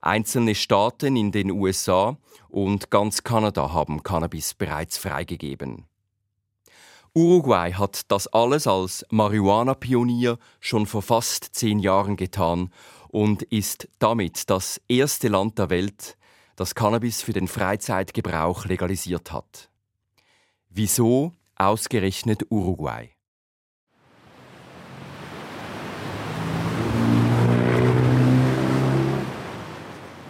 Einzelne 0.00 0.54
Staaten 0.54 1.16
in 1.16 1.32
den 1.32 1.50
USA 1.50 2.16
und 2.48 2.90
ganz 2.90 3.24
Kanada 3.24 3.72
haben 3.72 4.02
Cannabis 4.02 4.54
bereits 4.54 4.98
freigegeben. 4.98 5.86
Uruguay 7.14 7.72
hat 7.72 8.10
das 8.12 8.28
alles 8.28 8.66
als 8.66 9.04
Marihuana-Pionier 9.10 10.38
schon 10.60 10.86
vor 10.86 11.02
fast 11.02 11.44
zehn 11.54 11.80
Jahren 11.80 12.16
getan 12.16 12.70
und 13.08 13.42
ist 13.42 13.88
damit 13.98 14.48
das 14.50 14.80
erste 14.88 15.28
Land 15.28 15.58
der 15.58 15.70
Welt, 15.70 16.16
das 16.54 16.74
Cannabis 16.74 17.22
für 17.22 17.32
den 17.32 17.48
Freizeitgebrauch 17.48 18.66
legalisiert 18.66 19.32
hat. 19.32 19.70
Wieso 20.68 21.32
ausgerechnet 21.56 22.44
Uruguay? 22.50 23.17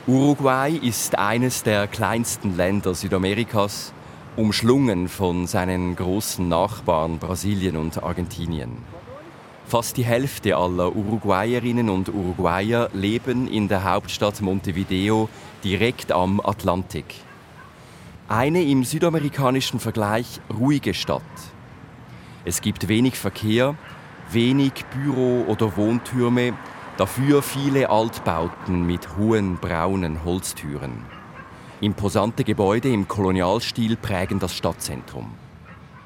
Uruguay 0.09 0.75
ist 0.75 1.19
eines 1.19 1.65
der 1.65 1.87
kleinsten 1.87 2.57
Länder 2.57 2.95
Südamerikas, 2.95 3.93
umschlungen 4.37 5.07
von 5.07 5.47
seinen 5.47 5.97
großen 5.97 6.49
Nachbarn 6.49 7.19
Brasilien 7.19 7.77
und 7.77 8.03
Argentinien. 8.03 8.79
Fast 9.67 9.99
die 9.99 10.07
Hälfte 10.07 10.57
aller 10.57 10.97
Uruguayerinnen 10.97 11.91
und 11.91 12.09
Uruguayer 12.09 12.89
leben 12.95 13.49
in 13.49 13.69
der 13.69 13.85
Hauptstadt 13.85 14.41
Montevideo 14.41 15.29
direkt 15.63 16.11
am 16.11 16.41
Atlantik. 16.41 17.17
Eine 18.29 18.63
im 18.63 18.85
südamerikanischen 18.85 19.79
Vergleich 19.79 20.41
ruhige 20.59 20.95
Stadt. 20.95 21.21
Es 22.47 22.63
gibt 22.63 22.89
wenig 22.89 23.19
Verkehr, 23.19 23.75
wenig 24.33 24.73
Büro- 24.87 25.45
oder 25.49 25.77
Wohntürme, 25.77 26.55
Dafür 26.99 27.43
viele 27.43 27.91
Altbauten 27.91 28.85
mit 28.85 29.17
hohen 29.17 29.57
braunen 29.59 30.25
Holztüren. 30.25 31.05
Imposante 31.81 32.43
Gebäude 32.43 32.93
im 32.93 33.07
Kolonialstil 33.07 33.97
prägen 33.97 34.41
das 34.41 34.57
Stadtzentrum. 34.57 35.33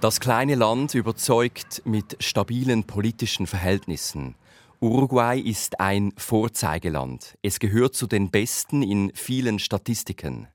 Das 0.02 0.20
kleine 0.20 0.54
Land 0.54 0.94
überzeugt 0.94 1.80
mit 1.86 2.22
stabilen 2.22 2.84
politischen 2.84 3.46
Verhältnissen. 3.46 4.34
Uruguay 4.80 5.40
ist 5.40 5.80
ein 5.80 6.12
Vorzeigeland. 6.18 7.38
Es 7.40 7.58
gehört 7.58 7.94
zu 7.94 8.06
den 8.06 8.30
besten 8.30 8.82
in 8.82 9.12
vielen 9.14 9.60
Statistiken. 9.60 10.48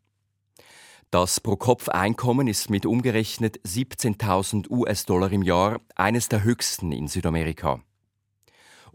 Das 1.10 1.40
Pro-Kopf-Einkommen 1.40 2.48
ist 2.48 2.70
mit 2.70 2.86
umgerechnet 2.86 3.60
17.000 3.62 4.70
US-Dollar 4.70 5.32
im 5.32 5.42
Jahr 5.42 5.82
eines 5.96 6.30
der 6.30 6.44
höchsten 6.44 6.92
in 6.92 7.08
Südamerika. 7.08 7.82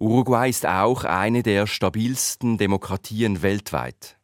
Uruguay 0.02 0.50
ist 0.50 0.66
auch 0.66 1.04
eine 1.04 1.44
der 1.44 1.68
stabilsten 1.68 2.59
Demokratien 2.59 3.40
weltweit. 3.40 4.18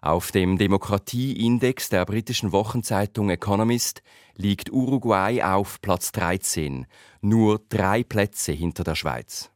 Auf 0.00 0.32
dem 0.32 0.56
Demokratieindex 0.56 1.90
der 1.90 2.06
britischen 2.06 2.52
Wochenzeitung 2.52 3.28
Economist 3.28 4.02
liegt 4.34 4.72
Uruguay 4.72 5.42
auf 5.42 5.82
Platz 5.82 6.10
13, 6.12 6.86
nur 7.20 7.60
drei 7.68 8.02
Plätze 8.02 8.52
hinter 8.52 8.82
der 8.82 8.94
Schweiz. 8.94 9.50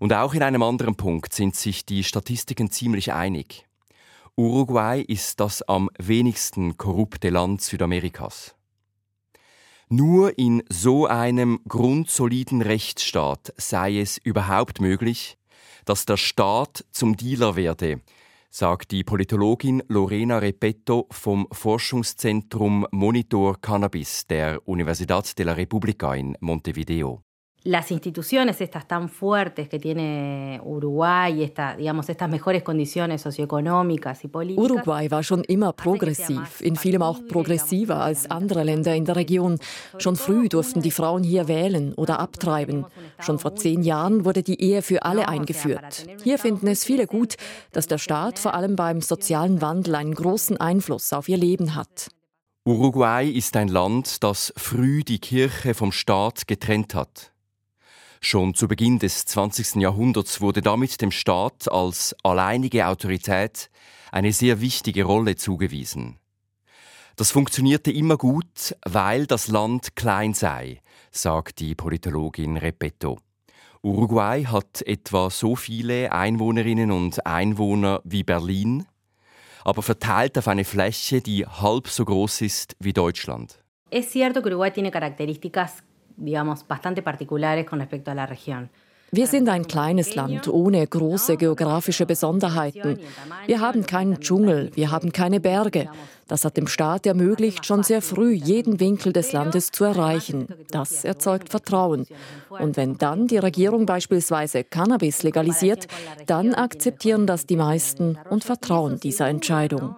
Und 0.00 0.12
auch 0.12 0.34
in 0.34 0.42
einem 0.42 0.64
anderen 0.64 0.96
Punkt 0.96 1.32
sind 1.32 1.54
sich 1.54 1.86
die 1.86 2.02
Statistiken 2.02 2.72
ziemlich 2.72 3.12
einig. 3.12 3.68
Uruguay 4.36 5.00
ist 5.00 5.38
das 5.38 5.62
am 5.62 5.88
wenigsten 5.96 6.76
korrupte 6.76 7.30
Land 7.30 7.62
Südamerikas. 7.62 8.56
Nur 9.94 10.38
in 10.38 10.62
so 10.70 11.06
einem 11.06 11.60
grundsoliden 11.68 12.62
Rechtsstaat 12.62 13.52
sei 13.58 13.98
es 13.98 14.16
überhaupt 14.16 14.80
möglich, 14.80 15.36
dass 15.84 16.06
der 16.06 16.16
Staat 16.16 16.86
zum 16.92 17.14
Dealer 17.14 17.56
werde, 17.56 18.00
sagt 18.48 18.90
die 18.90 19.04
Politologin 19.04 19.82
Lorena 19.88 20.38
Repetto 20.38 21.08
vom 21.10 21.46
Forschungszentrum 21.52 22.86
Monitor 22.90 23.60
Cannabis 23.60 24.26
der 24.26 24.66
Universidad 24.66 25.38
de 25.38 25.44
la 25.44 25.52
República 25.52 26.14
in 26.14 26.38
Montevideo. 26.40 27.22
Las 27.64 27.90
instituciones 27.90 28.60
estas 28.60 28.86
tan 28.88 29.08
fuertes 29.08 29.68
que 29.68 29.78
tiene 29.78 30.60
Uruguay, 30.64 31.42
esta, 31.42 31.76
digamos, 31.76 32.08
estas 32.08 32.28
mejores 32.28 32.62
condiciones 32.62 33.22
socioeconómicas 33.22 34.24
y 34.24 34.28
políticas. 34.28 34.70
Uruguay 34.70 35.10
war 35.10 35.22
schon 35.22 35.44
immer 35.44 35.72
progressiv, 35.72 36.60
in 36.60 36.76
vielem 36.76 37.02
auch 37.02 37.20
progressiver 37.28 38.02
als 38.02 38.30
andere 38.30 38.64
Länder 38.64 38.94
in 38.94 39.04
der 39.04 39.16
Region. 39.16 39.58
Schon 39.98 40.16
früh 40.16 40.48
durften 40.48 40.82
die 40.82 40.90
Frauen 40.90 41.22
hier 41.22 41.46
wählen 41.46 41.94
oder 41.94 42.18
abtreiben. 42.18 42.84
Schon 43.20 43.38
vor 43.38 43.54
zehn 43.54 43.82
Jahren 43.82 44.24
wurde 44.24 44.42
die 44.42 44.60
Ehe 44.60 44.82
für 44.82 45.04
alle 45.04 45.28
eingeführt. 45.28 46.06
Hier 46.22 46.38
finden 46.38 46.66
es 46.66 46.84
viele 46.84 47.06
gut, 47.06 47.36
dass 47.72 47.86
der 47.86 47.98
Staat 47.98 48.38
vor 48.38 48.54
allem 48.54 48.76
beim 48.76 49.00
sozialen 49.00 49.62
Wandel 49.62 49.94
einen 49.94 50.14
großen 50.14 50.56
Einfluss 50.56 51.12
auf 51.12 51.28
ihr 51.28 51.36
Leben 51.36 51.74
hat. 51.74 52.08
Uruguay 52.64 53.28
ist 53.28 53.56
ein 53.56 53.66
Land, 53.68 54.22
das 54.22 54.52
früh 54.56 55.02
die 55.02 55.18
Kirche 55.18 55.74
vom 55.74 55.90
Staat 55.90 56.46
getrennt 56.46 56.94
hat. 56.94 57.31
Schon 58.24 58.54
zu 58.54 58.68
Beginn 58.68 59.00
des 59.00 59.24
20. 59.24 59.82
Jahrhunderts 59.82 60.40
wurde 60.40 60.62
damit 60.62 61.02
dem 61.02 61.10
Staat 61.10 61.70
als 61.70 62.14
alleinige 62.22 62.86
Autorität 62.86 63.68
eine 64.12 64.32
sehr 64.32 64.60
wichtige 64.60 65.02
Rolle 65.02 65.34
zugewiesen. 65.34 66.18
Das 67.16 67.32
funktionierte 67.32 67.90
immer 67.90 68.16
gut, 68.16 68.76
weil 68.86 69.26
das 69.26 69.48
Land 69.48 69.96
klein 69.96 70.34
sei, 70.34 70.80
sagt 71.10 71.58
die 71.58 71.74
Politologin 71.74 72.56
Repetto. 72.56 73.18
Uruguay 73.82 74.44
hat 74.44 74.82
etwa 74.82 75.28
so 75.28 75.56
viele 75.56 76.12
Einwohnerinnen 76.12 76.92
und 76.92 77.26
Einwohner 77.26 78.02
wie 78.04 78.22
Berlin, 78.22 78.86
aber 79.64 79.82
verteilt 79.82 80.38
auf 80.38 80.46
eine 80.46 80.64
Fläche, 80.64 81.20
die 81.20 81.44
halb 81.44 81.88
so 81.88 82.04
groß 82.04 82.42
ist 82.42 82.76
wie 82.78 82.92
Deutschland. 82.92 83.58
Es 83.90 84.12
cierto 84.12 84.40
que 84.40 84.48
Uruguay 84.48 84.70
tiene 84.70 84.92
características 84.92 85.82
digamos, 86.16 86.64
bastante 86.64 87.02
particulares 87.02 87.66
con 87.66 87.78
respecto 87.80 88.10
a 88.10 88.14
la 88.14 88.26
región. 88.26 88.70
Wir 89.14 89.26
sind 89.26 89.50
ein 89.50 89.66
kleines 89.66 90.14
Land 90.14 90.48
ohne 90.48 90.86
große 90.86 91.36
geografische 91.36 92.06
Besonderheiten. 92.06 92.98
Wir 93.44 93.60
haben 93.60 93.84
keinen 93.84 94.20
Dschungel, 94.20 94.70
wir 94.74 94.90
haben 94.90 95.12
keine 95.12 95.38
Berge. 95.38 95.90
Das 96.28 96.46
hat 96.46 96.56
dem 96.56 96.66
Staat 96.66 97.04
ermöglicht, 97.04 97.66
schon 97.66 97.82
sehr 97.82 98.00
früh 98.00 98.32
jeden 98.32 98.80
Winkel 98.80 99.12
des 99.12 99.32
Landes 99.32 99.70
zu 99.70 99.84
erreichen. 99.84 100.46
Das 100.70 101.04
erzeugt 101.04 101.50
Vertrauen. 101.50 102.06
Und 102.48 102.78
wenn 102.78 102.96
dann 102.96 103.26
die 103.26 103.36
Regierung 103.36 103.84
beispielsweise 103.84 104.64
Cannabis 104.64 105.22
legalisiert, 105.22 105.88
dann 106.26 106.54
akzeptieren 106.54 107.26
das 107.26 107.44
die 107.44 107.56
meisten 107.56 108.16
und 108.30 108.44
vertrauen 108.44 108.98
dieser 108.98 109.28
Entscheidung. 109.28 109.94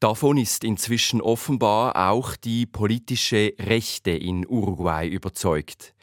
Davon 0.00 0.38
ist 0.38 0.64
inzwischen 0.64 1.20
offenbar 1.20 2.10
auch 2.10 2.34
die 2.34 2.64
politische 2.64 3.52
Rechte 3.58 4.12
in 4.12 4.46
Uruguay 4.48 5.06
überzeugt, 5.06 5.94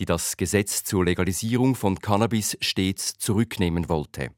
die 0.00 0.06
das 0.06 0.36
Gesetz 0.36 0.82
zur 0.82 1.04
Legalisierung 1.04 1.76
von 1.76 2.00
Cannabis 2.00 2.58
stets 2.60 3.16
zurücknehmen 3.16 3.88
wollte. 3.88 4.30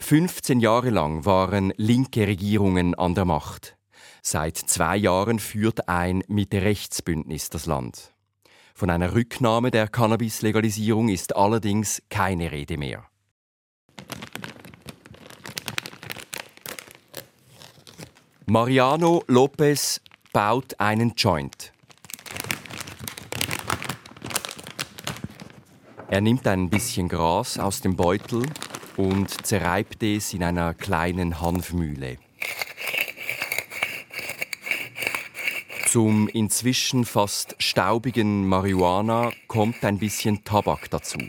15 0.00 0.60
Jahre 0.60 0.90
lang 0.90 1.24
waren 1.24 1.72
linke 1.78 2.26
Regierungen 2.26 2.94
an 2.94 3.14
der 3.14 3.24
Macht. 3.24 3.78
Seit 4.22 4.58
zwei 4.58 4.98
Jahren 4.98 5.38
führt 5.38 5.88
ein 5.88 6.22
Mitte-Rechts-Bündnis 6.28 7.48
das 7.48 7.64
Land. 7.64 8.12
Von 8.74 8.90
einer 8.90 9.14
Rücknahme 9.14 9.70
der 9.70 9.88
Cannabis-Legalisierung 9.88 11.08
ist 11.08 11.36
allerdings 11.36 12.02
keine 12.10 12.52
Rede 12.52 12.76
mehr. 12.76 13.09
Mariano 18.50 19.22
Lopez 19.28 20.00
baut 20.32 20.80
einen 20.80 21.12
Joint. 21.16 21.72
Er 26.08 26.20
nimmt 26.20 26.48
ein 26.48 26.68
bisschen 26.68 27.08
Gras 27.08 27.60
aus 27.60 27.80
dem 27.80 27.94
Beutel 27.94 28.42
und 28.96 29.46
zerreibt 29.46 30.02
es 30.02 30.34
in 30.34 30.42
einer 30.42 30.74
kleinen 30.74 31.40
Hanfmühle. 31.40 32.16
Zum 35.86 36.26
inzwischen 36.26 37.04
fast 37.04 37.54
staubigen 37.60 38.48
Marihuana 38.48 39.30
kommt 39.46 39.84
ein 39.84 40.00
bisschen 40.00 40.42
Tabak 40.42 40.90
dazu. 40.90 41.20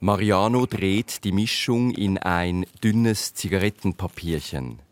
Mariano 0.00 0.66
dreht 0.66 1.22
die 1.22 1.30
Mischung 1.30 1.92
in 1.92 2.18
ein 2.18 2.66
dünnes 2.82 3.34
Zigarettenpapierchen. 3.34 4.83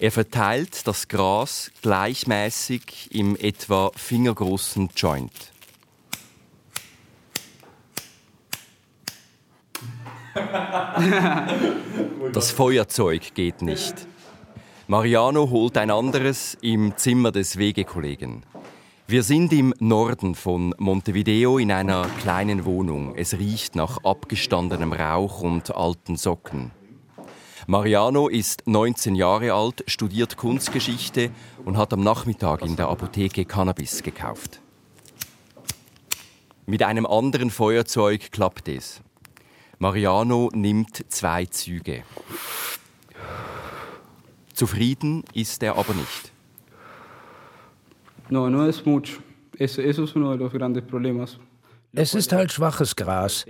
Er 0.00 0.12
verteilt 0.12 0.86
das 0.86 1.08
Gras 1.08 1.72
gleichmäßig 1.82 3.08
im 3.10 3.34
etwa 3.34 3.90
fingergroßen 3.96 4.90
Joint. 4.94 5.32
Das 12.32 12.50
Feuerzeug 12.50 13.34
geht 13.34 13.62
nicht. 13.62 14.06
Mariano 14.86 15.50
holt 15.50 15.76
ein 15.76 15.90
anderes 15.90 16.56
im 16.60 16.96
Zimmer 16.96 17.32
des 17.32 17.56
Wegekollegen. 17.56 18.44
Wir 19.06 19.22
sind 19.22 19.52
im 19.52 19.74
Norden 19.78 20.34
von 20.34 20.74
Montevideo 20.78 21.58
in 21.58 21.72
einer 21.72 22.06
kleinen 22.20 22.64
Wohnung. 22.64 23.16
Es 23.16 23.38
riecht 23.38 23.74
nach 23.74 24.04
abgestandenem 24.04 24.92
Rauch 24.92 25.40
und 25.40 25.74
alten 25.74 26.16
Socken. 26.16 26.70
Mariano 27.70 28.28
ist 28.28 28.62
19 28.66 29.14
Jahre 29.14 29.52
alt, 29.52 29.84
studiert 29.88 30.38
Kunstgeschichte 30.38 31.30
und 31.66 31.76
hat 31.76 31.92
am 31.92 32.00
Nachmittag 32.00 32.62
in 32.62 32.76
der 32.76 32.88
Apotheke 32.88 33.44
Cannabis 33.44 34.02
gekauft. 34.02 34.62
Mit 36.64 36.82
einem 36.82 37.04
anderen 37.04 37.50
Feuerzeug 37.50 38.32
klappt 38.32 38.68
es. 38.68 39.02
Mariano 39.78 40.48
nimmt 40.54 41.04
zwei 41.12 41.44
Züge. 41.44 42.04
Zufrieden 44.54 45.24
ist 45.34 45.62
er 45.62 45.76
aber 45.76 45.92
nicht. 45.92 46.32
No, 48.30 48.48
no 48.48 48.64
es 48.64 48.86
mucho. 48.86 49.20
Eso, 49.58 49.82
eso 49.82 50.04
es 50.04 50.16
uno 50.16 50.30
de 50.30 50.38
los 50.38 50.52
grandes 50.54 50.86
problemas. 50.86 51.38
Es 51.92 52.14
ist 52.14 52.32
halt 52.32 52.50
schwaches 52.50 52.96
Gras. 52.96 53.44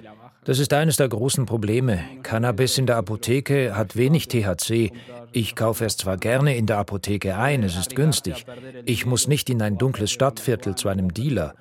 Das 0.48 0.58
ist 0.58 0.72
eines 0.72 0.96
der 0.96 1.11
großen 1.11 1.44
Probleme. 1.44 2.02
Cannabis 2.22 2.78
in 2.78 2.87
der 2.87 2.96
Apotheke 2.96 3.76
hat 3.76 3.96
wenig 3.96 4.28
THC. 4.28 4.90
Ich 5.30 5.54
kaufe 5.54 5.84
es 5.84 5.98
zwar 5.98 6.16
gerne 6.16 6.56
in 6.56 6.64
der 6.64 6.78
Apotheke 6.78 7.37
ein, 7.37 7.62
es 7.62 7.76
ist 7.76 7.94
günstig. 7.94 8.46
Ich 8.87 9.04
muss 9.04 9.28
nicht 9.28 9.50
in 9.50 9.61
ein 9.61 9.76
dunkles 9.76 10.11
Stadtviertel 10.11 10.74
zu 10.74 10.88
einem 10.88 11.12
Dealer. 11.12 11.54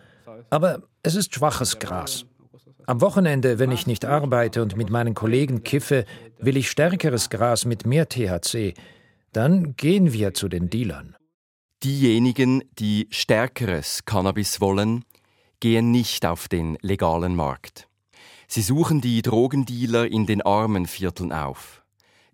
Aber 0.49 0.83
es 1.03 1.15
ist 1.15 1.35
schwaches 1.35 1.79
Gras. 1.79 2.27
Am 2.85 3.01
Wochenende, 3.01 3.59
wenn 3.59 3.73
ich 3.73 3.87
nicht 3.87 4.05
arbeite 4.05 4.61
und 4.61 4.77
mit 4.77 4.89
meinen 4.89 5.15
Kollegen 5.15 5.63
kiffe, 5.63 6.05
will 6.39 6.55
ich 6.55 6.71
stärkeres 6.71 7.29
Gras 7.29 7.65
mit 7.65 7.85
mehr 7.85 8.07
THC. 8.07 8.73
Dann 9.33 9.75
gehen 9.75 10.13
wir 10.13 10.33
zu 10.33 10.47
den 10.47 10.69
Dealern. 10.69 11.17
Diejenigen, 11.83 12.63
die 12.79 13.09
stärkeres 13.11 14.05
Cannabis 14.05 14.61
wollen, 14.61 15.03
gehen 15.59 15.91
nicht 15.91 16.25
auf 16.25 16.47
den 16.47 16.77
legalen 16.81 17.35
Markt. 17.35 17.89
Sie 18.47 18.61
suchen 18.61 19.01
die 19.01 19.21
Drogendealer 19.21 20.09
in 20.09 20.25
den 20.25 20.41
armen 20.41 20.85
Vierteln 20.85 21.33
auf. 21.33 21.83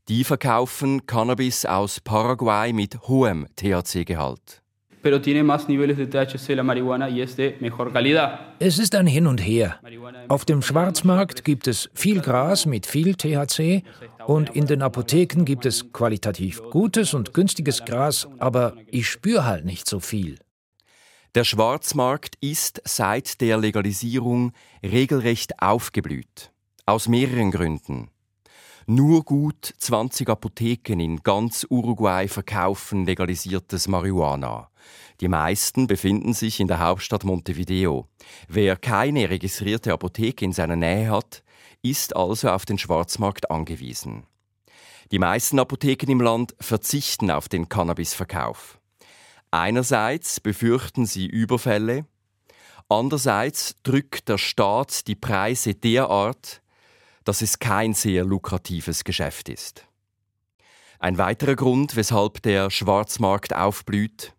Die 0.10 0.24
verkaufen 0.24 1.08
Cannabis 1.08 1.66
aus 1.66 2.00
Paraguay 2.00 2.72
mit 2.72 3.08
hohem 3.08 3.48
THC-Gehalt. 3.56 4.62
Es 8.60 8.80
ist 8.80 8.96
ein 8.96 9.08
Hin 9.08 9.28
und 9.28 9.38
Her. 9.40 9.80
Auf 10.30 10.46
dem 10.46 10.62
Schwarzmarkt 10.62 11.44
gibt 11.44 11.68
es 11.68 11.90
viel 11.94 12.22
Gras 12.22 12.66
mit 12.66 12.86
viel 12.86 13.16
THC 13.16 13.84
und 14.28 14.56
in 14.56 14.66
den 14.68 14.82
Apotheken 14.82 15.44
gibt 15.44 15.66
es 15.66 15.92
qualitativ 15.92 16.62
gutes 16.70 17.14
und 17.14 17.34
günstiges 17.34 17.84
Gras, 17.84 18.28
aber 18.40 18.76
ich 18.92 19.10
spüre 19.10 19.46
halt 19.46 19.66
nicht 19.66 19.90
so 19.90 20.00
viel. 20.00 20.38
Der 21.36 21.46
Schwarzmarkt 21.46 22.36
ist 22.42 22.80
seit 22.86 23.42
der 23.42 23.58
Legalisierung 23.58 24.52
regelrecht 24.84 25.64
aufgeblüht. 25.64 26.52
Aus 26.86 27.08
mehreren 27.08 27.50
Gründen. 27.50 28.12
Nur 28.86 29.24
gut 29.24 29.74
20 29.80 30.30
Apotheken 30.30 31.00
in 31.00 31.24
ganz 31.24 31.66
Uruguay 31.68 32.28
verkaufen 32.28 33.06
legalisiertes 33.06 33.88
Marihuana. 33.88 34.70
Die 35.22 35.28
meisten 35.28 35.88
befinden 35.88 36.34
sich 36.34 36.60
in 36.60 36.68
der 36.68 36.80
Hauptstadt 36.80 37.24
Montevideo. 37.24 38.08
Wer 38.48 38.76
keine 38.76 39.32
registrierte 39.32 39.92
Apotheke 39.92 40.46
in 40.46 40.54
seiner 40.54 40.76
Nähe 40.76 41.10
hat, 41.10 41.44
ist 41.82 42.16
also 42.16 42.50
auf 42.50 42.66
den 42.66 42.78
Schwarzmarkt 42.78 43.50
angewiesen. 43.50 44.28
Die 45.12 45.20
meisten 45.20 45.58
Apotheken 45.58 46.12
im 46.12 46.22
Land 46.22 46.54
verzichten 46.60 47.32
auf 47.32 47.50
den 47.50 47.70
Cannabisverkauf. 47.70 48.78
Einerseits 49.54 50.40
befürchten 50.40 51.06
sie 51.06 51.28
Überfälle, 51.28 52.08
andererseits 52.90 53.76
drückt 53.84 54.28
der 54.28 54.40
Staat 54.40 55.06
die 55.06 55.14
Preise 55.14 55.76
derart, 55.76 56.64
dass 57.24 57.44
es 57.44 57.60
kein 57.60 57.94
sehr 57.94 58.26
lukratives 58.26 59.04
Geschäft 59.04 59.50
ist. 59.50 59.86
Ein 60.98 61.20
weiterer 61.20 61.56
Grund, 61.56 61.96
weshalb 61.96 62.42
der 62.42 62.72
Schwarzmarkt 62.72 63.56
aufblüht, 63.56 64.34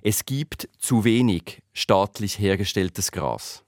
es 0.00 0.24
gibt 0.24 0.70
zu 0.78 1.04
wenig 1.04 1.60
staatlich 1.74 2.38
hergestelltes 2.38 3.12
Gras. 3.12 3.64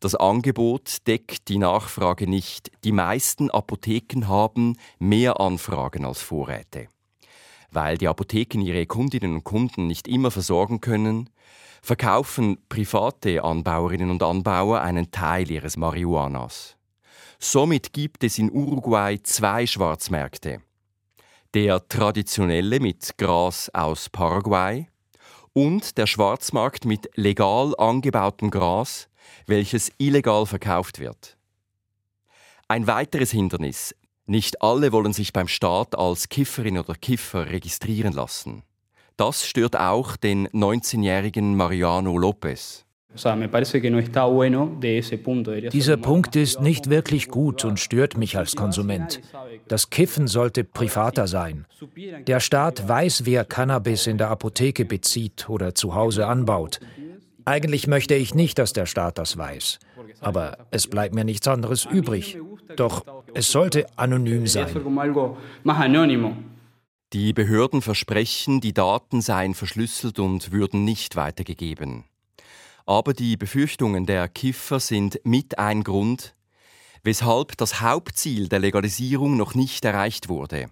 Das 0.00 0.16
Angebot 0.16 1.06
deckt 1.06 1.46
die 1.46 1.58
Nachfrage 1.58 2.28
nicht. 2.28 2.72
Die 2.82 2.90
meisten 2.90 3.48
Apotheken 3.48 4.26
haben 4.26 4.76
mehr 4.98 5.38
Anfragen 5.38 6.04
als 6.04 6.20
Vorräte. 6.20 6.88
Weil 7.70 7.98
die 7.98 8.08
Apotheken 8.08 8.60
ihre 8.60 8.86
Kundinnen 8.86 9.34
und 9.34 9.44
Kunden 9.44 9.86
nicht 9.86 10.08
immer 10.08 10.30
versorgen 10.30 10.80
können, 10.80 11.30
verkaufen 11.82 12.58
private 12.68 13.44
Anbauerinnen 13.44 14.10
und 14.10 14.22
Anbauer 14.22 14.80
einen 14.80 15.10
Teil 15.10 15.50
ihres 15.50 15.76
Marihuanas. 15.76 16.76
Somit 17.38 17.92
gibt 17.92 18.24
es 18.24 18.38
in 18.38 18.50
Uruguay 18.50 19.18
zwei 19.22 19.66
Schwarzmärkte. 19.66 20.60
Der 21.54 21.86
traditionelle 21.88 22.80
mit 22.80 23.16
Gras 23.16 23.70
aus 23.72 24.08
Paraguay 24.08 24.88
und 25.52 25.96
der 25.98 26.06
Schwarzmarkt 26.06 26.84
mit 26.84 27.08
legal 27.14 27.74
angebautem 27.78 28.50
Gras, 28.50 29.08
welches 29.46 29.90
illegal 29.98 30.46
verkauft 30.46 30.98
wird. 30.98 31.36
Ein 32.66 32.86
weiteres 32.86 33.30
Hindernis. 33.30 33.94
Nicht 34.30 34.60
alle 34.60 34.92
wollen 34.92 35.14
sich 35.14 35.32
beim 35.32 35.48
Staat 35.48 35.96
als 35.96 36.28
Kifferin 36.28 36.76
oder 36.76 36.94
Kiffer 36.94 37.46
registrieren 37.50 38.12
lassen. 38.12 38.62
Das 39.16 39.46
stört 39.46 39.80
auch 39.80 40.16
den 40.16 40.48
19-jährigen 40.48 41.56
Mariano 41.56 42.18
Lopez. 42.18 42.84
Dieser 45.72 45.96
Punkt 45.96 46.36
ist 46.36 46.60
nicht 46.60 46.90
wirklich 46.90 47.28
gut 47.28 47.64
und 47.64 47.80
stört 47.80 48.18
mich 48.18 48.36
als 48.36 48.54
Konsument. 48.54 49.22
Das 49.66 49.88
Kiffen 49.88 50.28
sollte 50.28 50.62
privater 50.62 51.26
sein. 51.26 51.64
Der 52.26 52.40
Staat 52.40 52.86
weiß, 52.86 53.24
wer 53.24 53.46
Cannabis 53.46 54.06
in 54.06 54.18
der 54.18 54.28
Apotheke 54.28 54.84
bezieht 54.84 55.48
oder 55.48 55.74
zu 55.74 55.94
Hause 55.94 56.26
anbaut. 56.26 56.80
Eigentlich 57.46 57.86
möchte 57.86 58.14
ich 58.14 58.34
nicht, 58.34 58.58
dass 58.58 58.74
der 58.74 58.84
Staat 58.84 59.16
das 59.16 59.38
weiß. 59.38 59.78
Aber 60.20 60.58
es 60.70 60.86
bleibt 60.86 61.14
mir 61.14 61.24
nichts 61.24 61.48
anderes 61.48 61.86
übrig. 61.86 62.36
Doch 62.76 63.04
es 63.34 63.50
sollte 63.50 63.86
anonym 63.96 64.46
sein. 64.46 64.68
Die 67.14 67.32
Behörden 67.32 67.80
versprechen, 67.80 68.60
die 68.60 68.74
Daten 68.74 69.22
seien 69.22 69.54
verschlüsselt 69.54 70.18
und 70.18 70.52
würden 70.52 70.84
nicht 70.84 71.16
weitergegeben. 71.16 72.04
Aber 72.84 73.14
die 73.14 73.36
Befürchtungen 73.36 74.04
der 74.06 74.28
Kiffer 74.28 74.78
sind 74.80 75.20
mit 75.24 75.58
ein 75.58 75.84
Grund, 75.84 76.34
weshalb 77.02 77.56
das 77.56 77.80
Hauptziel 77.80 78.48
der 78.48 78.58
Legalisierung 78.58 79.36
noch 79.36 79.54
nicht 79.54 79.84
erreicht 79.84 80.28
wurde. 80.28 80.66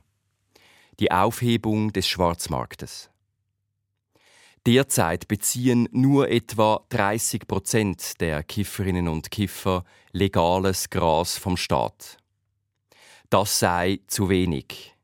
Die 1.00 1.10
Aufhebung 1.10 1.92
des 1.92 2.06
Schwarzmarktes. 2.06 3.10
Derzeit 4.66 5.28
beziehen 5.28 5.88
nur 5.92 6.28
etwa 6.28 6.84
30 6.88 7.46
Prozent 7.46 8.20
der 8.20 8.42
Kifferinnen 8.42 9.06
und 9.08 9.30
Kiffer 9.30 9.84
legales 10.12 10.90
Gras 10.90 11.38
vom 11.38 11.56
Staat. 11.56 12.18
Das 13.30 13.58
sei 13.58 13.98
zu 14.06 14.28
wenig, 14.28 14.94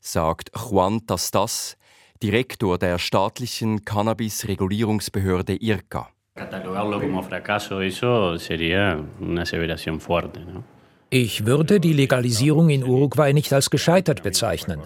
sagt 0.00 0.52
Juan 0.56 1.06
Tastas, 1.06 1.76
Direktor 2.22 2.78
der 2.78 2.98
staatlichen 2.98 3.84
Cannabis-Regulierungsbehörde 3.84 5.56
IRCA. 5.56 6.08
Ich 11.10 11.46
würde 11.46 11.80
die 11.80 11.92
Legalisierung 11.92 12.70
in 12.70 12.84
Uruguay 12.84 13.32
nicht 13.32 13.52
als 13.52 13.70
gescheitert 13.70 14.22
bezeichnen. 14.22 14.80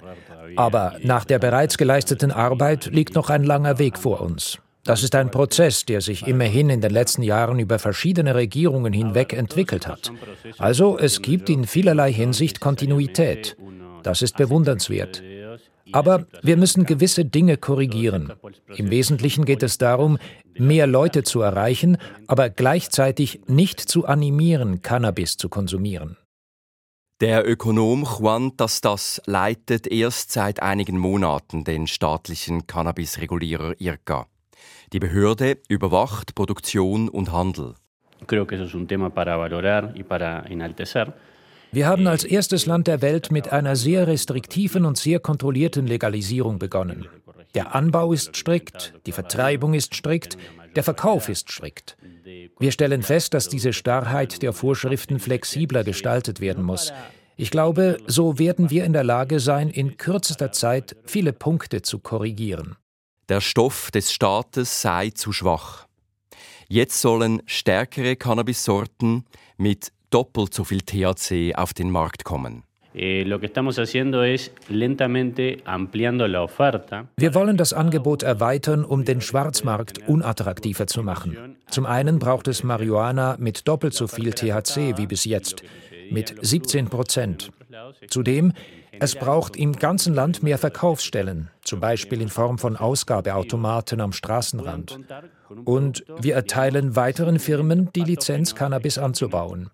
Aber 0.56 0.96
nach 1.02 1.24
der 1.26 1.38
bereits 1.38 1.76
geleisteten 1.76 2.30
Arbeit 2.30 2.86
liegt 2.86 3.14
noch 3.14 3.28
ein 3.28 3.44
langer 3.44 3.78
Weg 3.78 3.98
vor 3.98 4.22
uns. 4.22 4.58
Das 4.88 5.02
ist 5.02 5.14
ein 5.14 5.30
Prozess, 5.30 5.84
der 5.84 6.00
sich 6.00 6.26
immerhin 6.26 6.70
in 6.70 6.80
den 6.80 6.90
letzten 6.90 7.22
Jahren 7.22 7.58
über 7.58 7.78
verschiedene 7.78 8.34
Regierungen 8.34 8.94
hinweg 8.94 9.34
entwickelt 9.34 9.86
hat. 9.86 10.10
Also 10.56 10.98
es 10.98 11.20
gibt 11.20 11.50
in 11.50 11.66
vielerlei 11.66 12.10
Hinsicht 12.10 12.58
Kontinuität. 12.58 13.58
Das 14.02 14.22
ist 14.22 14.38
bewundernswert. 14.38 15.22
Aber 15.92 16.26
wir 16.40 16.56
müssen 16.56 16.86
gewisse 16.86 17.26
Dinge 17.26 17.58
korrigieren. 17.58 18.32
Im 18.76 18.88
Wesentlichen 18.88 19.44
geht 19.44 19.62
es 19.62 19.76
darum, 19.76 20.16
mehr 20.56 20.86
Leute 20.86 21.22
zu 21.22 21.42
erreichen, 21.42 21.98
aber 22.26 22.48
gleichzeitig 22.48 23.42
nicht 23.46 23.80
zu 23.80 24.06
animieren, 24.06 24.80
Cannabis 24.80 25.36
zu 25.36 25.50
konsumieren. 25.50 26.16
Der 27.20 27.46
Ökonom 27.46 28.04
Juan 28.04 28.56
Tastas 28.56 29.20
leitet 29.26 29.86
erst 29.86 30.32
seit 30.32 30.62
einigen 30.62 30.96
Monaten 30.96 31.64
den 31.64 31.86
staatlichen 31.86 32.66
Cannabisregulierer 32.66 33.78
IRCA. 33.78 34.28
Die 34.94 35.00
Behörde 35.00 35.58
überwacht 35.68 36.34
Produktion 36.34 37.10
und 37.10 37.30
Handel. 37.30 37.74
Wir 41.70 41.86
haben 41.86 42.06
als 42.06 42.24
erstes 42.24 42.64
Land 42.64 42.86
der 42.86 43.02
Welt 43.02 43.30
mit 43.30 43.52
einer 43.52 43.76
sehr 43.76 44.06
restriktiven 44.06 44.86
und 44.86 44.96
sehr 44.96 45.20
kontrollierten 45.20 45.86
Legalisierung 45.86 46.58
begonnen. 46.58 47.06
Der 47.54 47.74
Anbau 47.74 48.14
ist 48.14 48.34
strikt, 48.34 48.94
die 49.04 49.12
Vertreibung 49.12 49.74
ist 49.74 49.94
strikt, 49.94 50.38
der 50.74 50.82
Verkauf 50.82 51.28
ist 51.28 51.50
strikt. 51.50 51.98
Wir 52.58 52.72
stellen 52.72 53.02
fest, 53.02 53.34
dass 53.34 53.50
diese 53.50 53.74
Starrheit 53.74 54.40
der 54.40 54.54
Vorschriften 54.54 55.18
flexibler 55.18 55.84
gestaltet 55.84 56.40
werden 56.40 56.64
muss. 56.64 56.94
Ich 57.36 57.50
glaube, 57.50 57.98
so 58.06 58.38
werden 58.38 58.70
wir 58.70 58.86
in 58.86 58.94
der 58.94 59.04
Lage 59.04 59.38
sein, 59.38 59.68
in 59.68 59.98
kürzester 59.98 60.50
Zeit 60.50 60.96
viele 61.04 61.34
Punkte 61.34 61.82
zu 61.82 61.98
korrigieren. 61.98 62.76
Der 63.28 63.42
Stoff 63.42 63.90
des 63.90 64.10
Staates 64.10 64.80
sei 64.80 65.10
zu 65.10 65.32
schwach. 65.32 65.86
Jetzt 66.66 66.98
sollen 67.02 67.42
stärkere 67.44 68.16
Cannabissorten 68.16 69.26
mit 69.58 69.92
doppelt 70.08 70.54
so 70.54 70.64
viel 70.64 70.80
THC 70.80 71.54
auf 71.54 71.74
den 71.74 71.90
Markt 71.90 72.24
kommen. 72.24 72.62
Wir 72.94 73.34
wollen 77.34 77.56
das 77.58 77.72
Angebot 77.74 78.22
erweitern, 78.22 78.84
um 78.84 79.04
den 79.04 79.20
Schwarzmarkt 79.20 80.08
unattraktiver 80.08 80.86
zu 80.86 81.02
machen. 81.02 81.56
Zum 81.68 81.84
einen 81.84 82.18
braucht 82.18 82.48
es 82.48 82.64
Marihuana 82.64 83.36
mit 83.38 83.68
doppelt 83.68 83.92
so 83.92 84.06
viel 84.06 84.32
THC 84.32 84.96
wie 84.96 85.06
bis 85.06 85.26
jetzt, 85.26 85.62
mit 86.10 86.34
17 86.40 86.88
Prozent. 86.88 87.50
Zudem, 88.08 88.52
es 89.00 89.14
braucht 89.14 89.56
im 89.56 89.74
ganzen 89.74 90.14
Land 90.14 90.42
mehr 90.42 90.58
Verkaufsstellen, 90.58 91.50
zum 91.62 91.80
Beispiel 91.80 92.20
in 92.20 92.28
Form 92.28 92.58
von 92.58 92.76
Ausgabeautomaten 92.76 94.00
am 94.00 94.12
Straßenrand. 94.12 94.98
Und 95.64 96.04
wir 96.20 96.34
erteilen 96.34 96.96
weiteren 96.96 97.38
Firmen 97.38 97.90
die 97.94 98.02
Lizenz, 98.02 98.54
Cannabis 98.54 98.98
anzubauen. 98.98 99.70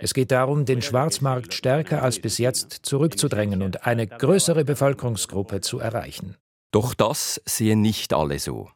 Es 0.00 0.14
geht 0.14 0.30
darum, 0.30 0.64
den 0.64 0.82
Schwarzmarkt 0.82 1.54
stärker 1.54 2.02
als 2.02 2.18
bis 2.18 2.38
jetzt 2.38 2.72
zurückzudrängen 2.82 3.62
und 3.62 3.86
eine 3.86 4.06
größere 4.06 4.64
Bevölkerungsgruppe 4.64 5.60
zu 5.60 5.78
erreichen. 5.78 6.36
Doch 6.72 6.94
das 6.94 7.40
sehen 7.44 7.80
nicht 7.82 8.12
alle 8.12 8.38
so. 8.38 8.70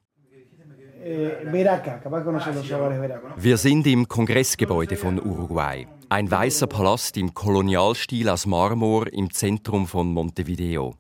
Wir 3.37 3.57
sind 3.59 3.87
im 3.87 4.09
Kongressgebäude 4.09 4.97
von 4.97 5.21
Uruguay. 5.21 5.87
Ein 6.09 6.31
weißer 6.31 6.67
Palast 6.67 7.19
im 7.19 7.35
Kolonialstil 7.35 8.29
aus 8.29 8.47
Marmor 8.47 9.13
im 9.13 9.31
Zentrum 9.31 9.87
von 9.87 10.13
Montevideo. 10.13 10.95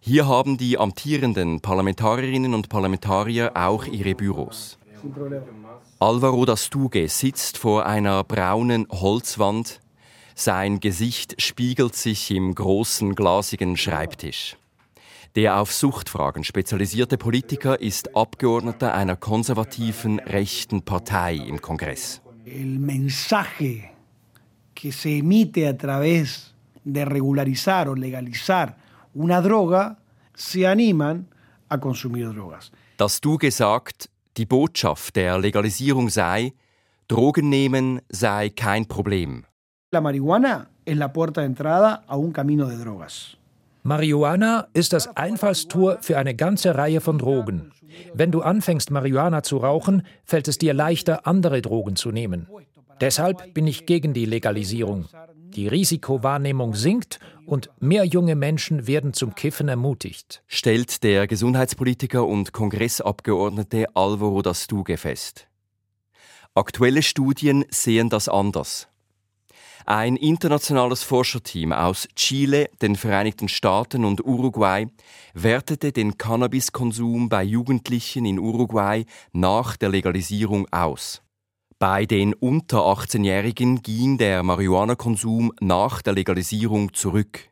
Hier 0.00 0.28
haben 0.28 0.58
die 0.58 0.76
amtierenden 0.76 1.60
Parlamentarierinnen 1.60 2.52
und 2.52 2.68
Parlamentarier 2.68 3.52
auch 3.54 3.86
ihre 3.86 4.14
Büros. 4.14 4.78
Alvaro 5.98 6.44
Dastuge 6.44 7.08
sitzt 7.08 7.56
vor 7.56 7.86
einer 7.86 8.24
braunen 8.24 8.86
Holzwand. 8.90 9.80
Sein 10.34 10.80
Gesicht 10.80 11.40
spiegelt 11.40 11.94
sich 11.94 12.30
im 12.30 12.54
großen 12.54 13.14
glasigen 13.14 13.78
Schreibtisch. 13.78 14.56
Der 15.36 15.60
auf 15.60 15.72
Suchtfragen 15.72 16.42
spezialisierte 16.42 17.16
Politiker 17.16 17.80
ist 17.80 18.16
Abgeordneter 18.16 18.92
einer 18.94 19.14
konservativen 19.14 20.18
rechten 20.18 20.82
Partei 20.82 21.36
im 21.36 21.60
Kongress. 21.60 22.20
El 22.44 22.80
mensaje 22.80 23.90
que 24.74 24.90
se 24.90 25.18
emite 25.18 25.68
a 25.68 25.78
través 25.78 26.52
de 26.84 27.04
regularizar 27.04 27.88
o 27.88 27.94
legalizar 27.94 28.76
una 29.14 29.40
droga, 29.40 29.98
se 30.34 30.66
animan 30.66 31.28
a 31.68 31.78
consumir 31.78 32.32
drogas. 32.32 32.72
Dass 32.96 33.20
du 33.20 33.38
gesagt, 33.38 34.08
die 34.36 34.46
Botschaft 34.46 35.14
der 35.14 35.38
Legalisierung 35.38 36.08
sei, 36.08 36.54
Drogen 37.06 37.48
nehmen 37.48 38.00
sei 38.08 38.50
kein 38.50 38.86
Problem. 38.86 39.44
La 39.92 40.00
marihuana 40.00 40.70
es 40.84 40.96
la 40.96 41.12
puerta 41.12 41.40
de 41.42 41.46
entrada 41.46 42.02
a 42.08 42.16
un 42.16 42.32
camino 42.32 42.66
de 42.66 42.76
drogas. 42.76 43.36
Marihuana 43.82 44.68
ist 44.74 44.92
das 44.92 45.16
Einfallstor 45.16 45.98
für 46.02 46.18
eine 46.18 46.34
ganze 46.34 46.74
Reihe 46.74 47.00
von 47.00 47.18
Drogen. 47.18 47.72
Wenn 48.12 48.30
du 48.30 48.42
anfängst, 48.42 48.90
Marihuana 48.90 49.42
zu 49.42 49.56
rauchen, 49.56 50.02
fällt 50.24 50.48
es 50.48 50.58
dir 50.58 50.74
leichter, 50.74 51.26
andere 51.26 51.62
Drogen 51.62 51.96
zu 51.96 52.10
nehmen. 52.10 52.46
Deshalb 53.00 53.54
bin 53.54 53.66
ich 53.66 53.86
gegen 53.86 54.12
die 54.12 54.26
Legalisierung. 54.26 55.06
Die 55.54 55.66
Risikowahrnehmung 55.66 56.74
sinkt 56.74 57.18
und 57.46 57.70
mehr 57.80 58.04
junge 58.04 58.36
Menschen 58.36 58.86
werden 58.86 59.14
zum 59.14 59.34
Kiffen 59.34 59.68
ermutigt. 59.68 60.42
Stellt 60.46 61.02
der 61.02 61.26
Gesundheitspolitiker 61.26 62.24
und 62.26 62.52
Kongressabgeordnete 62.52 63.86
Alvaro 63.94 64.42
Dastuge 64.42 64.96
fest. 64.96 65.48
Aktuelle 66.54 67.02
Studien 67.02 67.64
sehen 67.70 68.10
das 68.10 68.28
anders. 68.28 68.89
Ein 69.86 70.16
internationales 70.16 71.02
Forscherteam 71.02 71.72
aus 71.72 72.08
Chile, 72.14 72.68
den 72.82 72.96
Vereinigten 72.96 73.48
Staaten 73.48 74.04
und 74.04 74.24
Uruguay 74.24 74.86
wertete 75.34 75.92
den 75.92 76.18
Cannabiskonsum 76.18 77.28
bei 77.28 77.42
Jugendlichen 77.42 78.26
in 78.26 78.38
Uruguay 78.38 79.04
nach 79.32 79.76
der 79.76 79.88
Legalisierung 79.88 80.66
aus. 80.70 81.22
Bei 81.78 82.04
den 82.04 82.34
unter 82.34 82.80
18-Jährigen 82.80 83.82
ging 83.82 84.18
der 84.18 84.42
Marihuana-Konsum 84.42 85.52
nach 85.60 86.02
der 86.02 86.12
Legalisierung 86.12 86.92
zurück. 86.92 87.48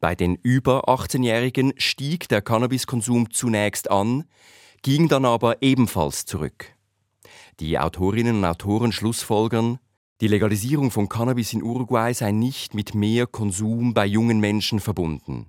Bei 0.00 0.14
den 0.14 0.36
über 0.36 0.88
18-Jährigen 0.88 1.74
stieg 1.76 2.28
der 2.28 2.40
Cannabiskonsum 2.40 3.30
zunächst 3.30 3.90
an, 3.90 4.24
ging 4.80 5.08
dann 5.08 5.26
aber 5.26 5.62
ebenfalls 5.62 6.24
zurück. 6.24 6.72
Die 7.60 7.78
Autorinnen 7.78 8.36
und 8.36 8.44
Autoren 8.46 8.92
schlussfolgern, 8.92 9.78
die 10.20 10.28
Legalisierung 10.28 10.90
von 10.90 11.08
Cannabis 11.08 11.52
in 11.52 11.62
Uruguay 11.62 12.14
sei 12.14 12.32
nicht 12.32 12.74
mit 12.74 12.94
mehr 12.94 13.26
Konsum 13.26 13.92
bei 13.92 14.06
jungen 14.06 14.40
Menschen 14.40 14.80
verbunden. 14.80 15.46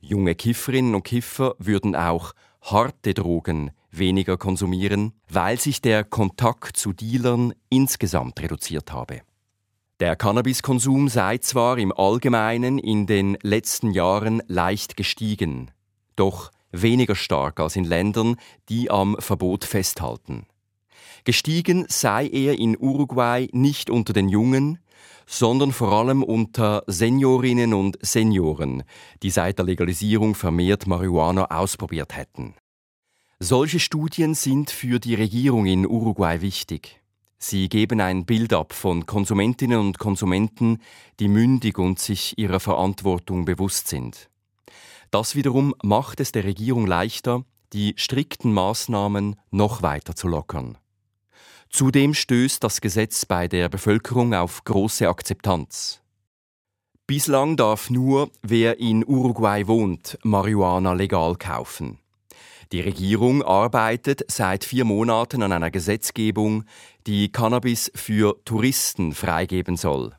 Junge 0.00 0.34
Kifferinnen 0.34 0.94
und 0.94 1.04
Kiffer 1.04 1.54
würden 1.58 1.94
auch 1.94 2.32
harte 2.62 3.12
Drogen 3.12 3.72
weniger 3.90 4.36
konsumieren, 4.36 5.12
weil 5.28 5.60
sich 5.60 5.82
der 5.82 6.04
Kontakt 6.04 6.76
zu 6.76 6.92
Dealern 6.92 7.52
insgesamt 7.68 8.40
reduziert 8.40 8.92
habe. 8.92 9.20
Der 10.00 10.16
Cannabiskonsum 10.16 11.08
sei 11.08 11.38
zwar 11.38 11.78
im 11.78 11.92
Allgemeinen 11.92 12.78
in 12.78 13.06
den 13.06 13.38
letzten 13.42 13.92
Jahren 13.92 14.42
leicht 14.46 14.96
gestiegen, 14.96 15.70
doch 16.16 16.50
weniger 16.70 17.14
stark 17.14 17.60
als 17.60 17.76
in 17.76 17.84
Ländern, 17.84 18.36
die 18.68 18.90
am 18.90 19.16
Verbot 19.18 19.64
festhalten. 19.64 20.46
Gestiegen 21.26 21.86
sei 21.88 22.28
er 22.28 22.56
in 22.56 22.78
Uruguay 22.78 23.48
nicht 23.50 23.90
unter 23.90 24.12
den 24.12 24.28
Jungen, 24.28 24.78
sondern 25.26 25.72
vor 25.72 25.90
allem 25.90 26.22
unter 26.22 26.84
Seniorinnen 26.86 27.74
und 27.74 27.98
Senioren, 28.00 28.84
die 29.24 29.30
seit 29.30 29.58
der 29.58 29.64
Legalisierung 29.66 30.36
vermehrt 30.36 30.86
Marihuana 30.86 31.46
ausprobiert 31.46 32.16
hätten. 32.16 32.54
Solche 33.40 33.80
Studien 33.80 34.34
sind 34.34 34.70
für 34.70 35.00
die 35.00 35.16
Regierung 35.16 35.66
in 35.66 35.84
Uruguay 35.84 36.42
wichtig. 36.42 37.02
Sie 37.38 37.68
geben 37.68 38.00
ein 38.00 38.24
Bild 38.24 38.52
ab 38.52 38.72
von 38.72 39.04
Konsumentinnen 39.04 39.80
und 39.80 39.98
Konsumenten, 39.98 40.78
die 41.18 41.26
mündig 41.26 41.76
und 41.76 41.98
sich 41.98 42.38
ihrer 42.38 42.60
Verantwortung 42.60 43.46
bewusst 43.46 43.88
sind. 43.88 44.30
Das 45.10 45.34
wiederum 45.34 45.74
macht 45.82 46.20
es 46.20 46.30
der 46.30 46.44
Regierung 46.44 46.86
leichter, 46.86 47.42
die 47.72 47.94
strikten 47.96 48.52
Maßnahmen 48.52 49.34
noch 49.50 49.82
weiter 49.82 50.14
zu 50.14 50.28
lockern. 50.28 50.78
Zudem 51.76 52.14
stößt 52.14 52.64
das 52.64 52.80
Gesetz 52.80 53.26
bei 53.26 53.48
der 53.48 53.68
Bevölkerung 53.68 54.32
auf 54.32 54.64
große 54.64 55.06
Akzeptanz. 55.06 56.00
Bislang 57.06 57.58
darf 57.58 57.90
nur, 57.90 58.30
wer 58.40 58.80
in 58.80 59.04
Uruguay 59.06 59.66
wohnt, 59.66 60.18
Marihuana 60.22 60.94
legal 60.94 61.36
kaufen. 61.36 61.98
Die 62.72 62.80
Regierung 62.80 63.42
arbeitet 63.42 64.24
seit 64.28 64.64
vier 64.64 64.86
Monaten 64.86 65.42
an 65.42 65.52
einer 65.52 65.70
Gesetzgebung, 65.70 66.64
die 67.06 67.30
Cannabis 67.30 67.92
für 67.94 68.42
Touristen 68.46 69.12
freigeben 69.12 69.76
soll. 69.76 70.14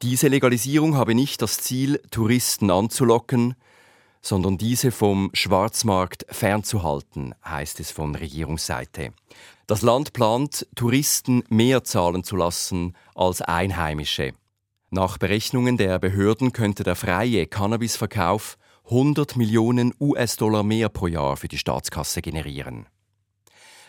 Diese 0.00 0.28
Legalisierung 0.28 0.96
habe 0.96 1.14
nicht 1.14 1.42
das 1.42 1.58
Ziel, 1.58 2.00
Touristen 2.10 2.70
anzulocken, 2.70 3.54
sondern 4.22 4.56
diese 4.56 4.90
vom 4.90 5.28
Schwarzmarkt 5.34 6.24
fernzuhalten, 6.30 7.34
heißt 7.44 7.80
es 7.80 7.90
von 7.90 8.14
Regierungsseite. 8.14 9.12
Das 9.66 9.80
Land 9.80 10.12
plant, 10.12 10.66
Touristen 10.74 11.42
mehr 11.48 11.84
zahlen 11.84 12.22
zu 12.22 12.36
lassen 12.36 12.94
als 13.14 13.40
Einheimische. 13.40 14.32
Nach 14.90 15.16
Berechnungen 15.16 15.78
der 15.78 15.98
Behörden 15.98 16.52
könnte 16.52 16.82
der 16.82 16.96
freie 16.96 17.46
Cannabisverkauf 17.46 18.58
100 18.84 19.36
Millionen 19.36 19.94
US-Dollar 19.98 20.62
mehr 20.62 20.90
pro 20.90 21.06
Jahr 21.06 21.38
für 21.38 21.48
die 21.48 21.56
Staatskasse 21.56 22.20
generieren. 22.20 22.86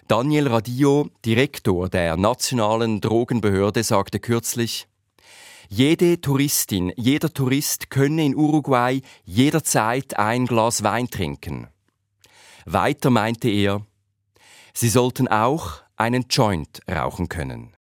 Daniel 0.08 0.48
Radio, 0.48 1.10
Direktor 1.26 1.90
der 1.90 2.16
nationalen 2.16 3.02
Drogenbehörde, 3.02 3.84
sagte 3.84 4.20
kürzlich, 4.20 4.88
jede 5.68 6.22
Touristin, 6.22 6.94
jeder 6.96 7.34
Tourist 7.34 7.90
könne 7.90 8.24
in 8.24 8.36
Uruguay 8.36 9.02
jederzeit 9.26 10.18
ein 10.18 10.46
Glas 10.46 10.84
Wein 10.84 11.10
trinken. 11.10 11.68
Weiter 12.66 13.10
meinte 13.10 13.50
er, 13.50 13.86
sie 14.76 14.90
sollten 14.90 15.28
auch 15.28 15.82
einen 15.96 16.26
Joint 16.30 16.82
rauchen 16.90 17.30
können. 17.30 17.72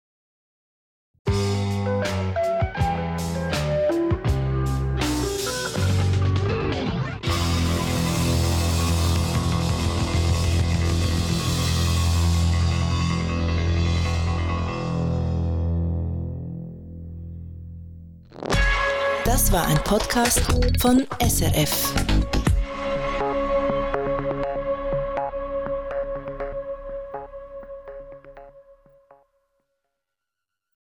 Das 19.25 19.51
war 19.51 19.67
ein 19.67 19.79
Podcast 19.83 20.41
von 20.81 21.05
SRF. 21.21 21.93